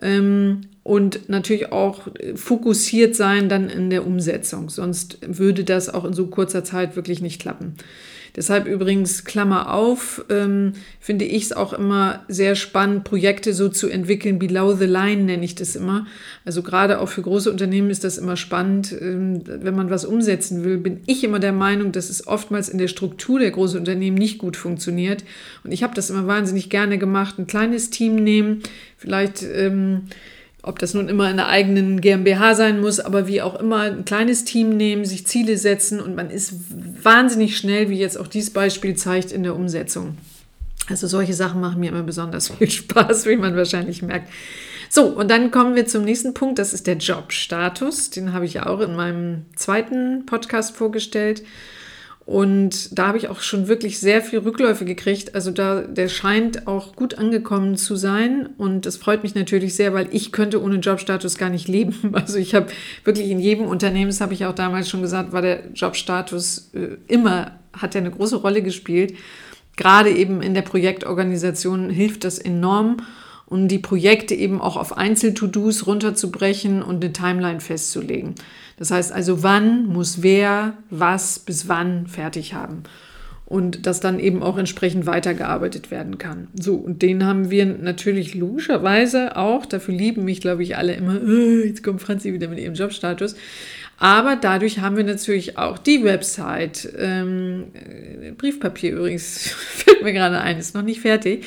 und 0.00 1.28
natürlich 1.28 1.72
auch 1.72 2.08
fokussiert 2.34 3.16
sein 3.16 3.48
dann 3.48 3.68
in 3.68 3.90
der 3.90 4.06
Umsetzung. 4.06 4.70
Sonst 4.70 5.18
würde 5.26 5.64
das 5.64 5.88
auch 5.88 6.04
in 6.04 6.12
so 6.12 6.26
kurzer 6.26 6.64
Zeit 6.64 6.96
wirklich 6.96 7.20
nicht 7.20 7.40
klappen. 7.40 7.74
Deshalb 8.36 8.66
übrigens, 8.66 9.24
Klammer 9.24 9.72
auf, 9.72 10.24
ähm, 10.30 10.72
finde 11.00 11.24
ich 11.24 11.44
es 11.44 11.52
auch 11.52 11.72
immer 11.72 12.24
sehr 12.28 12.54
spannend, 12.54 13.04
Projekte 13.04 13.54
so 13.54 13.68
zu 13.68 13.88
entwickeln, 13.88 14.38
below 14.38 14.74
the 14.74 14.86
line 14.86 15.24
nenne 15.24 15.44
ich 15.44 15.54
das 15.54 15.76
immer. 15.76 16.06
Also 16.44 16.62
gerade 16.62 17.00
auch 17.00 17.08
für 17.08 17.22
große 17.22 17.50
Unternehmen 17.50 17.90
ist 17.90 18.04
das 18.04 18.18
immer 18.18 18.36
spannend, 18.36 18.94
ähm, 19.00 19.42
wenn 19.46 19.74
man 19.74 19.90
was 19.90 20.04
umsetzen 20.04 20.64
will, 20.64 20.78
bin 20.78 21.00
ich 21.06 21.24
immer 21.24 21.38
der 21.38 21.52
Meinung, 21.52 21.92
dass 21.92 22.10
es 22.10 22.26
oftmals 22.26 22.68
in 22.68 22.78
der 22.78 22.88
Struktur 22.88 23.38
der 23.38 23.50
großen 23.50 23.78
Unternehmen 23.78 24.16
nicht 24.16 24.38
gut 24.38 24.56
funktioniert. 24.56 25.24
Und 25.64 25.72
ich 25.72 25.82
habe 25.82 25.94
das 25.94 26.10
immer 26.10 26.26
wahnsinnig 26.26 26.70
gerne 26.70 26.98
gemacht, 26.98 27.38
ein 27.38 27.46
kleines 27.46 27.90
Team 27.90 28.16
nehmen, 28.16 28.62
vielleicht... 28.96 29.42
Ähm, 29.42 30.02
ob 30.68 30.78
das 30.78 30.92
nun 30.92 31.08
immer 31.08 31.30
in 31.30 31.38
der 31.38 31.48
eigenen 31.48 32.00
GmbH 32.00 32.54
sein 32.54 32.80
muss, 32.80 33.00
aber 33.00 33.26
wie 33.26 33.40
auch 33.40 33.58
immer, 33.58 33.80
ein 33.80 34.04
kleines 34.04 34.44
Team 34.44 34.76
nehmen, 34.76 35.06
sich 35.06 35.26
Ziele 35.26 35.56
setzen 35.56 35.98
und 35.98 36.14
man 36.14 36.30
ist 36.30 36.54
wahnsinnig 37.02 37.56
schnell, 37.56 37.88
wie 37.88 37.98
jetzt 37.98 38.18
auch 38.18 38.26
dieses 38.26 38.50
Beispiel 38.50 38.94
zeigt, 38.94 39.32
in 39.32 39.42
der 39.42 39.56
Umsetzung. 39.56 40.18
Also 40.88 41.06
solche 41.06 41.34
Sachen 41.34 41.60
machen 41.60 41.80
mir 41.80 41.90
immer 41.90 42.02
besonders 42.02 42.48
viel 42.58 42.70
Spaß, 42.70 43.26
wie 43.26 43.36
man 43.36 43.56
wahrscheinlich 43.56 44.02
merkt. 44.02 44.30
So, 44.90 45.06
und 45.06 45.30
dann 45.30 45.50
kommen 45.50 45.74
wir 45.74 45.86
zum 45.86 46.04
nächsten 46.04 46.34
Punkt, 46.34 46.58
das 46.58 46.72
ist 46.72 46.86
der 46.86 46.96
Jobstatus. 46.96 48.10
Den 48.10 48.32
habe 48.32 48.44
ich 48.44 48.60
auch 48.60 48.80
in 48.80 48.94
meinem 48.94 49.46
zweiten 49.54 50.24
Podcast 50.26 50.76
vorgestellt. 50.76 51.42
Und 52.28 52.98
da 52.98 53.06
habe 53.06 53.16
ich 53.16 53.28
auch 53.28 53.40
schon 53.40 53.68
wirklich 53.68 54.00
sehr 54.00 54.20
viel 54.20 54.40
Rückläufe 54.40 54.84
gekriegt. 54.84 55.34
Also 55.34 55.50
da, 55.50 55.80
der 55.80 56.10
scheint 56.10 56.66
auch 56.66 56.94
gut 56.94 57.16
angekommen 57.16 57.78
zu 57.78 57.96
sein. 57.96 58.50
Und 58.58 58.84
das 58.84 58.98
freut 58.98 59.22
mich 59.22 59.34
natürlich 59.34 59.74
sehr, 59.74 59.94
weil 59.94 60.08
ich 60.10 60.30
könnte 60.30 60.62
ohne 60.62 60.76
Jobstatus 60.76 61.38
gar 61.38 61.48
nicht 61.48 61.68
leben. 61.68 61.94
Also 62.12 62.36
ich 62.36 62.54
habe 62.54 62.66
wirklich 63.02 63.30
in 63.30 63.40
jedem 63.40 63.64
Unternehmen, 63.64 64.10
das 64.10 64.20
habe 64.20 64.34
ich 64.34 64.44
auch 64.44 64.54
damals 64.54 64.90
schon 64.90 65.00
gesagt, 65.00 65.32
war 65.32 65.40
der 65.40 65.70
Jobstatus 65.72 66.70
äh, 66.74 66.98
immer, 67.06 67.52
hat 67.72 67.94
er 67.94 68.02
eine 68.02 68.10
große 68.10 68.36
Rolle 68.36 68.60
gespielt. 68.60 69.14
Gerade 69.76 70.10
eben 70.10 70.42
in 70.42 70.52
der 70.52 70.60
Projektorganisation 70.60 71.88
hilft 71.88 72.24
das 72.24 72.38
enorm 72.38 72.98
um 73.48 73.66
die 73.66 73.78
Projekte 73.78 74.34
eben 74.34 74.60
auch 74.60 74.76
auf 74.76 74.96
Einzel-To-Dos 74.96 75.86
runterzubrechen 75.86 76.82
und 76.82 77.02
eine 77.02 77.12
Timeline 77.12 77.60
festzulegen. 77.60 78.34
Das 78.76 78.90
heißt 78.90 79.12
also, 79.12 79.42
wann 79.42 79.86
muss 79.86 80.22
wer 80.22 80.74
was 80.90 81.38
bis 81.38 81.66
wann 81.66 82.06
fertig 82.06 82.54
haben 82.54 82.82
und 83.48 83.86
dass 83.86 84.00
dann 84.00 84.20
eben 84.20 84.42
auch 84.42 84.58
entsprechend 84.58 85.06
weitergearbeitet 85.06 85.90
werden 85.90 86.18
kann. 86.18 86.48
So, 86.54 86.74
und 86.74 87.00
den 87.00 87.24
haben 87.24 87.50
wir 87.50 87.64
natürlich 87.64 88.34
logischerweise 88.34 89.36
auch, 89.36 89.64
dafür 89.64 89.94
lieben 89.94 90.24
mich, 90.24 90.42
glaube 90.42 90.62
ich, 90.62 90.76
alle 90.76 90.92
immer, 90.92 91.16
äh, 91.22 91.66
jetzt 91.66 91.82
kommt 91.82 92.02
Franzi 92.02 92.34
wieder 92.34 92.48
mit 92.48 92.58
ihrem 92.58 92.74
Jobstatus, 92.74 93.36
aber 93.98 94.36
dadurch 94.36 94.78
haben 94.78 94.96
wir 94.96 95.02
natürlich 95.02 95.58
auch 95.58 95.76
die 95.76 96.04
Website, 96.04 96.88
ähm, 96.96 97.64
Briefpapier 98.36 98.92
übrigens, 98.92 99.48
fällt 99.74 100.02
mir 100.02 100.12
gerade 100.12 100.40
ein, 100.40 100.58
ist 100.58 100.74
noch 100.74 100.82
nicht 100.82 101.00
fertig. 101.00 101.44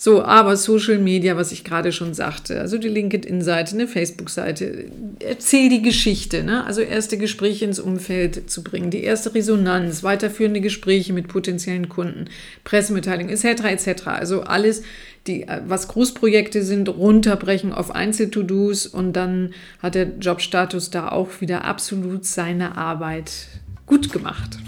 So, 0.00 0.22
aber 0.22 0.56
Social 0.56 0.98
Media, 0.98 1.36
was 1.36 1.50
ich 1.50 1.64
gerade 1.64 1.90
schon 1.90 2.14
sagte, 2.14 2.60
also 2.60 2.78
die 2.78 2.88
LinkedIn-Seite, 2.88 3.74
eine 3.74 3.88
Facebook-Seite, 3.88 4.84
erzähl 5.18 5.70
die 5.70 5.82
Geschichte, 5.82 6.44
ne? 6.44 6.64
also 6.64 6.82
erste 6.82 7.18
Gespräche 7.18 7.64
ins 7.64 7.80
Umfeld 7.80 8.48
zu 8.48 8.62
bringen, 8.62 8.90
die 8.90 9.02
erste 9.02 9.34
Resonanz, 9.34 10.04
weiterführende 10.04 10.60
Gespräche 10.60 11.12
mit 11.12 11.26
potenziellen 11.26 11.88
Kunden, 11.88 12.26
Pressemitteilungen 12.62 13.30
etc. 13.30 13.64
etc. 13.64 14.06
Also 14.06 14.42
alles 14.42 14.82
die, 15.28 15.42
äh, 15.42 15.60
was 15.66 15.88
Großprojekte 15.88 16.62
sind, 16.62 16.88
runterbrechen 16.88 17.72
auf 17.72 17.94
Einzel-To-Dos 17.94 18.86
und 18.86 19.12
dann 19.12 19.54
hat 19.80 19.94
der 19.94 20.08
Jobstatus 20.18 20.90
da 20.90 21.10
auch 21.10 21.40
wieder 21.40 21.64
absolut 21.64 22.24
seine 22.24 22.76
Arbeit 22.76 23.48
gut 23.86 24.12
gemacht. 24.12 24.58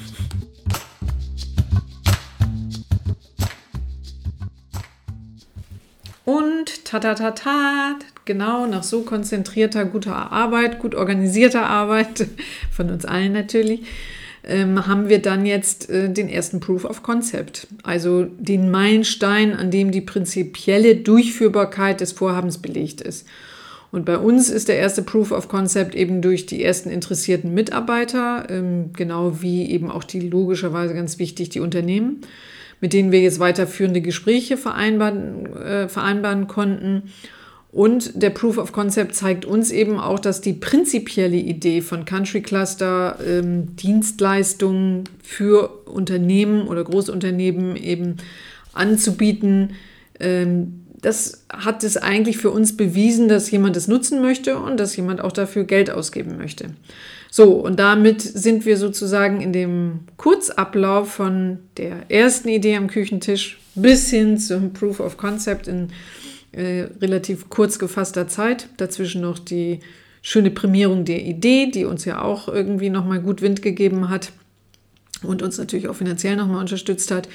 Und 6.24 6.84
ta 6.84 7.00
ta 7.00 7.14
ta 7.14 7.32
ta, 7.32 7.96
genau 8.24 8.66
nach 8.66 8.84
so 8.84 9.02
konzentrierter, 9.02 9.84
guter 9.84 10.30
Arbeit, 10.30 10.78
gut 10.78 10.94
organisierter 10.94 11.66
Arbeit, 11.66 12.28
von 12.70 12.90
uns 12.90 13.04
allen 13.04 13.32
natürlich, 13.32 13.82
ähm, 14.44 14.86
haben 14.86 15.08
wir 15.08 15.20
dann 15.20 15.44
jetzt 15.44 15.90
äh, 15.90 16.10
den 16.10 16.28
ersten 16.28 16.60
Proof 16.60 16.84
of 16.84 17.02
Concept, 17.02 17.66
also 17.82 18.24
den 18.24 18.70
Meilenstein, 18.70 19.54
an 19.54 19.70
dem 19.70 19.90
die 19.90 20.00
prinzipielle 20.00 20.96
Durchführbarkeit 20.96 22.00
des 22.00 22.12
Vorhabens 22.12 22.58
belegt 22.58 23.00
ist. 23.00 23.26
Und 23.92 24.04
bei 24.04 24.18
uns 24.18 24.48
ist 24.50 24.68
der 24.68 24.78
erste 24.78 25.02
Proof 25.02 25.32
of 25.32 25.48
Concept 25.48 25.94
eben 25.94 26.22
durch 26.22 26.46
die 26.46 26.62
ersten 26.62 26.90
interessierten 26.90 27.52
Mitarbeiter, 27.52 28.46
ähm, 28.48 28.92
genau 28.92 29.42
wie 29.42 29.68
eben 29.70 29.90
auch 29.90 30.04
die 30.04 30.20
logischerweise 30.20 30.94
ganz 30.94 31.18
wichtig 31.18 31.48
die 31.48 31.60
Unternehmen, 31.60 32.20
mit 32.80 32.92
denen 32.92 33.10
wir 33.10 33.20
jetzt 33.20 33.40
weiterführende 33.40 34.00
Gespräche 34.00 34.56
vereinbaren, 34.56 35.46
äh, 35.56 35.88
vereinbaren 35.88 36.46
konnten. 36.46 37.10
Und 37.72 38.20
der 38.20 38.30
Proof 38.30 38.58
of 38.58 38.72
Concept 38.72 39.14
zeigt 39.14 39.44
uns 39.44 39.70
eben 39.70 39.98
auch, 40.00 40.18
dass 40.18 40.40
die 40.40 40.54
prinzipielle 40.54 41.36
Idee 41.36 41.82
von 41.82 42.04
Country 42.04 42.42
Cluster 42.42 43.16
ähm, 43.24 43.76
Dienstleistungen 43.76 45.04
für 45.22 45.86
Unternehmen 45.86 46.66
oder 46.66 46.82
Großunternehmen 46.82 47.76
eben 47.76 48.16
anzubieten, 48.72 49.74
ähm, 50.18 50.80
das 51.00 51.44
hat 51.50 51.82
es 51.82 51.96
eigentlich 51.96 52.38
für 52.38 52.50
uns 52.50 52.76
bewiesen, 52.76 53.28
dass 53.28 53.50
jemand 53.50 53.76
es 53.76 53.88
nutzen 53.88 54.20
möchte 54.20 54.58
und 54.58 54.78
dass 54.78 54.96
jemand 54.96 55.22
auch 55.22 55.32
dafür 55.32 55.64
Geld 55.64 55.90
ausgeben 55.90 56.36
möchte. 56.36 56.70
So, 57.30 57.52
und 57.52 57.78
damit 57.78 58.20
sind 58.20 58.66
wir 58.66 58.76
sozusagen 58.76 59.40
in 59.40 59.52
dem 59.52 60.00
Kurzablauf 60.16 61.12
von 61.12 61.58
der 61.76 62.10
ersten 62.10 62.48
Idee 62.48 62.76
am 62.76 62.88
Küchentisch 62.88 63.58
bis 63.74 64.10
hin 64.10 64.36
zum 64.36 64.72
Proof 64.72 65.00
of 65.00 65.16
Concept 65.16 65.68
in 65.68 65.88
äh, 66.52 66.88
relativ 67.00 67.48
kurz 67.48 67.78
gefasster 67.78 68.28
Zeit. 68.28 68.68
Dazwischen 68.76 69.20
noch 69.20 69.38
die 69.38 69.80
schöne 70.22 70.50
Prämierung 70.50 71.04
der 71.04 71.24
Idee, 71.24 71.70
die 71.70 71.84
uns 71.84 72.04
ja 72.04 72.22
auch 72.22 72.48
irgendwie 72.48 72.90
nochmal 72.90 73.20
gut 73.20 73.42
Wind 73.42 73.62
gegeben 73.62 74.08
hat 74.08 74.32
und 75.22 75.42
uns 75.42 75.58
natürlich 75.58 75.88
auch 75.88 75.96
finanziell 75.96 76.36
nochmal 76.36 76.60
unterstützt 76.60 77.10
hat. 77.10 77.28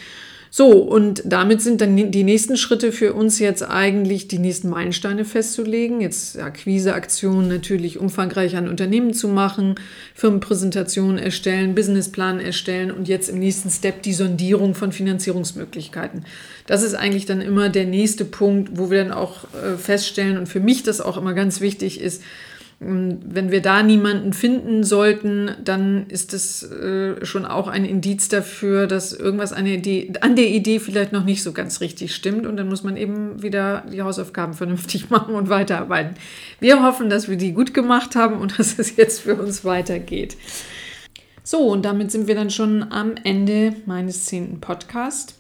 So, 0.58 0.70
und 0.72 1.22
damit 1.26 1.62
sind 1.62 1.82
dann 1.82 2.12
die 2.12 2.24
nächsten 2.24 2.56
Schritte 2.56 2.94
für 2.94 3.14
uns 3.14 3.40
jetzt 3.40 3.62
eigentlich 3.62 4.30
die 4.30 4.40
nächsten 4.40 4.70
Meilensteine 4.70 5.26
festzulegen. 5.26 6.00
Jetzt 6.00 6.40
Akquiseaktionen 6.40 7.50
natürlich 7.50 8.00
umfangreich 8.00 8.56
an 8.56 8.70
Unternehmen 8.70 9.14
zu 9.14 9.28
machen, 9.28 9.76
Firmenpräsentationen 10.14 11.18
erstellen, 11.18 11.76
Businessplan 11.76 12.40
erstellen 12.40 12.92
und 12.92 13.10
jetzt 13.10 13.28
im 13.28 13.40
nächsten 13.40 13.70
Step 13.70 14.02
die 14.04 14.14
Sondierung 14.14 14.76
von 14.76 14.94
Finanzierungsmöglichkeiten. 14.94 16.24
Das 16.68 16.84
ist 16.84 16.94
eigentlich 16.94 17.26
dann 17.26 17.42
immer 17.42 17.68
der 17.68 17.86
nächste 17.86 18.24
Punkt, 18.24 18.78
wo 18.78 18.90
wir 18.90 19.04
dann 19.04 19.12
auch 19.12 19.44
äh, 19.56 19.76
feststellen 19.76 20.38
und 20.38 20.48
für 20.48 20.62
mich 20.62 20.84
das 20.84 21.02
auch 21.02 21.18
immer 21.18 21.34
ganz 21.34 21.60
wichtig 21.60 22.00
ist, 22.00 22.22
wenn 22.80 23.52
wir 23.52 23.62
da 23.62 23.84
niemanden 23.84 24.34
finden 24.34 24.84
sollten, 24.84 25.52
dann 25.64 26.08
ist 26.08 26.34
das 26.34 26.62
äh, 26.64 27.26
schon 27.26 27.46
auch 27.46 27.70
ein 27.70 27.86
Indiz 27.86 28.28
dafür, 28.28 28.86
dass 28.86 29.14
irgendwas 29.14 29.54
an 29.54 29.64
der, 29.64 29.76
Idee, 29.76 30.12
an 30.20 30.36
der 30.36 30.50
Idee 30.50 30.80
vielleicht 30.80 31.14
noch 31.14 31.24
nicht 31.24 31.42
so 31.42 31.54
ganz 31.54 31.80
richtig 31.80 32.14
stimmt. 32.14 32.46
Und 32.46 32.58
dann 32.58 32.68
muss 32.68 32.84
man 32.84 32.98
eben 32.98 33.42
wieder 33.42 33.86
die 33.92 34.02
Hausaufgaben 34.02 34.54
vernünftig 34.56 35.10
machen 35.10 35.36
und 35.36 35.50
weiterarbeiten. 35.50 36.16
Wir 36.60 36.84
hoffen, 36.84 37.10
dass 37.10 37.30
wir 37.30 37.38
die 37.38 37.54
gut 37.54 37.74
gemacht 37.74 38.16
haben 38.16 38.38
und 38.38 38.60
dass 38.60 38.78
es 38.78 38.98
jetzt 38.98 39.22
für 39.22 39.36
uns 39.36 39.64
weitergeht. 39.64 40.36
So, 41.44 41.60
und 41.60 41.86
damit 41.86 42.12
sind 42.12 42.28
wir 42.28 42.36
dann 42.36 42.50
schon 42.50 42.92
am 42.92 43.16
Ende 43.24 43.74
meines 43.86 44.26
zehnten 44.26 44.60
Podcasts. 44.60 45.36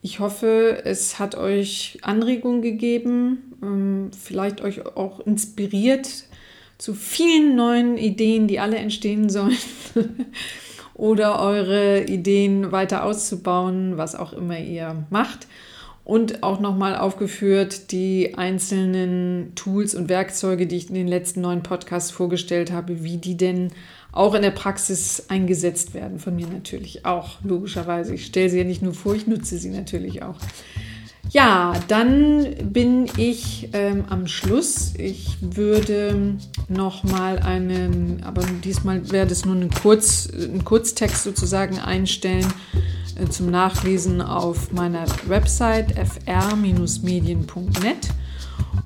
Ich 0.00 0.20
hoffe, 0.20 0.82
es 0.84 1.18
hat 1.18 1.34
euch 1.34 1.98
Anregungen 2.02 2.62
gegeben, 2.62 3.56
ähm, 3.62 4.10
vielleicht 4.16 4.60
euch 4.60 4.86
auch 4.86 5.18
inspiriert, 5.20 6.27
zu 6.78 6.94
vielen 6.94 7.56
neuen 7.56 7.98
Ideen, 7.98 8.46
die 8.46 8.60
alle 8.60 8.76
entstehen 8.76 9.28
sollen. 9.28 9.58
oder 10.98 11.40
eure 11.40 12.04
Ideen 12.04 12.72
weiter 12.72 13.04
auszubauen, 13.04 13.96
was 13.96 14.16
auch 14.16 14.32
immer 14.32 14.58
ihr 14.58 15.06
macht. 15.10 15.46
Und 16.04 16.42
auch 16.42 16.58
nochmal 16.58 16.96
aufgeführt 16.96 17.92
die 17.92 18.34
einzelnen 18.36 19.54
Tools 19.54 19.94
und 19.94 20.08
Werkzeuge, 20.08 20.66
die 20.66 20.76
ich 20.76 20.88
in 20.88 20.94
den 20.94 21.06
letzten 21.06 21.42
neun 21.42 21.62
Podcasts 21.62 22.10
vorgestellt 22.10 22.72
habe, 22.72 23.04
wie 23.04 23.18
die 23.18 23.36
denn 23.36 23.70
auch 24.10 24.34
in 24.34 24.42
der 24.42 24.50
Praxis 24.50 25.26
eingesetzt 25.28 25.94
werden. 25.94 26.18
Von 26.18 26.34
mir 26.34 26.46
natürlich 26.46 27.04
auch, 27.04 27.36
logischerweise. 27.44 28.14
Ich 28.14 28.26
stelle 28.26 28.48
sie 28.48 28.58
ja 28.58 28.64
nicht 28.64 28.82
nur 28.82 28.94
vor, 28.94 29.14
ich 29.14 29.26
nutze 29.26 29.58
sie 29.58 29.70
natürlich 29.70 30.22
auch. 30.22 30.36
Ja, 31.30 31.74
dann 31.88 32.72
bin 32.72 33.06
ich 33.18 33.68
ähm, 33.74 34.06
am 34.08 34.26
Schluss. 34.26 34.94
Ich 34.96 35.36
würde 35.40 36.38
noch 36.68 37.04
mal 37.04 37.40
einen, 37.40 38.22
aber 38.24 38.42
diesmal 38.64 39.10
werde 39.10 39.32
es 39.32 39.44
nur 39.44 39.54
einen, 39.54 39.68
Kurz, 39.70 40.30
einen 40.32 40.64
Kurztext 40.64 41.24
sozusagen 41.24 41.78
einstellen 41.78 42.46
äh, 43.16 43.28
zum 43.28 43.50
Nachlesen 43.50 44.22
auf 44.22 44.72
meiner 44.72 45.04
Website 45.26 45.92
fr-medien.net. 45.98 48.08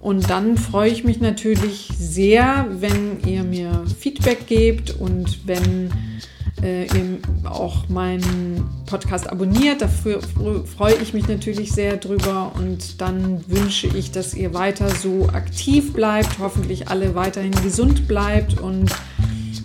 Und 0.00 0.28
dann 0.28 0.56
freue 0.56 0.90
ich 0.90 1.04
mich 1.04 1.20
natürlich 1.20 1.90
sehr, 1.96 2.66
wenn 2.70 3.20
ihr 3.24 3.44
mir 3.44 3.84
Feedback 4.00 4.48
gebt 4.48 4.90
und 4.90 5.46
wenn 5.46 5.92
äh, 6.62 6.86
auch 7.44 7.88
meinen 7.88 8.68
Podcast 8.86 9.30
abonniert. 9.30 9.82
Dafür 9.82 10.20
freue 10.76 10.94
ich 10.94 11.12
mich 11.12 11.28
natürlich 11.28 11.72
sehr 11.72 11.96
drüber 11.96 12.52
und 12.54 13.00
dann 13.00 13.44
wünsche 13.48 13.86
ich, 13.88 14.10
dass 14.12 14.34
ihr 14.34 14.54
weiter 14.54 14.88
so 14.90 15.28
aktiv 15.28 15.92
bleibt, 15.92 16.38
hoffentlich 16.38 16.88
alle 16.88 17.14
weiterhin 17.14 17.52
gesund 17.62 18.08
bleibt 18.08 18.60
und 18.60 18.90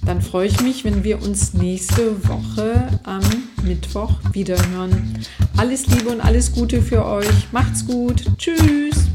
dann 0.05 0.21
freue 0.21 0.47
ich 0.47 0.61
mich, 0.61 0.85
wenn 0.85 1.03
wir 1.03 1.21
uns 1.21 1.53
nächste 1.53 2.27
Woche 2.29 2.87
am 3.03 3.21
Mittwoch 3.63 4.13
wiederhören. 4.31 5.19
Alles 5.57 5.87
Liebe 5.87 6.09
und 6.09 6.21
alles 6.21 6.53
Gute 6.53 6.81
für 6.81 7.05
euch. 7.05 7.51
Macht's 7.51 7.85
gut. 7.85 8.23
Tschüss. 8.37 9.06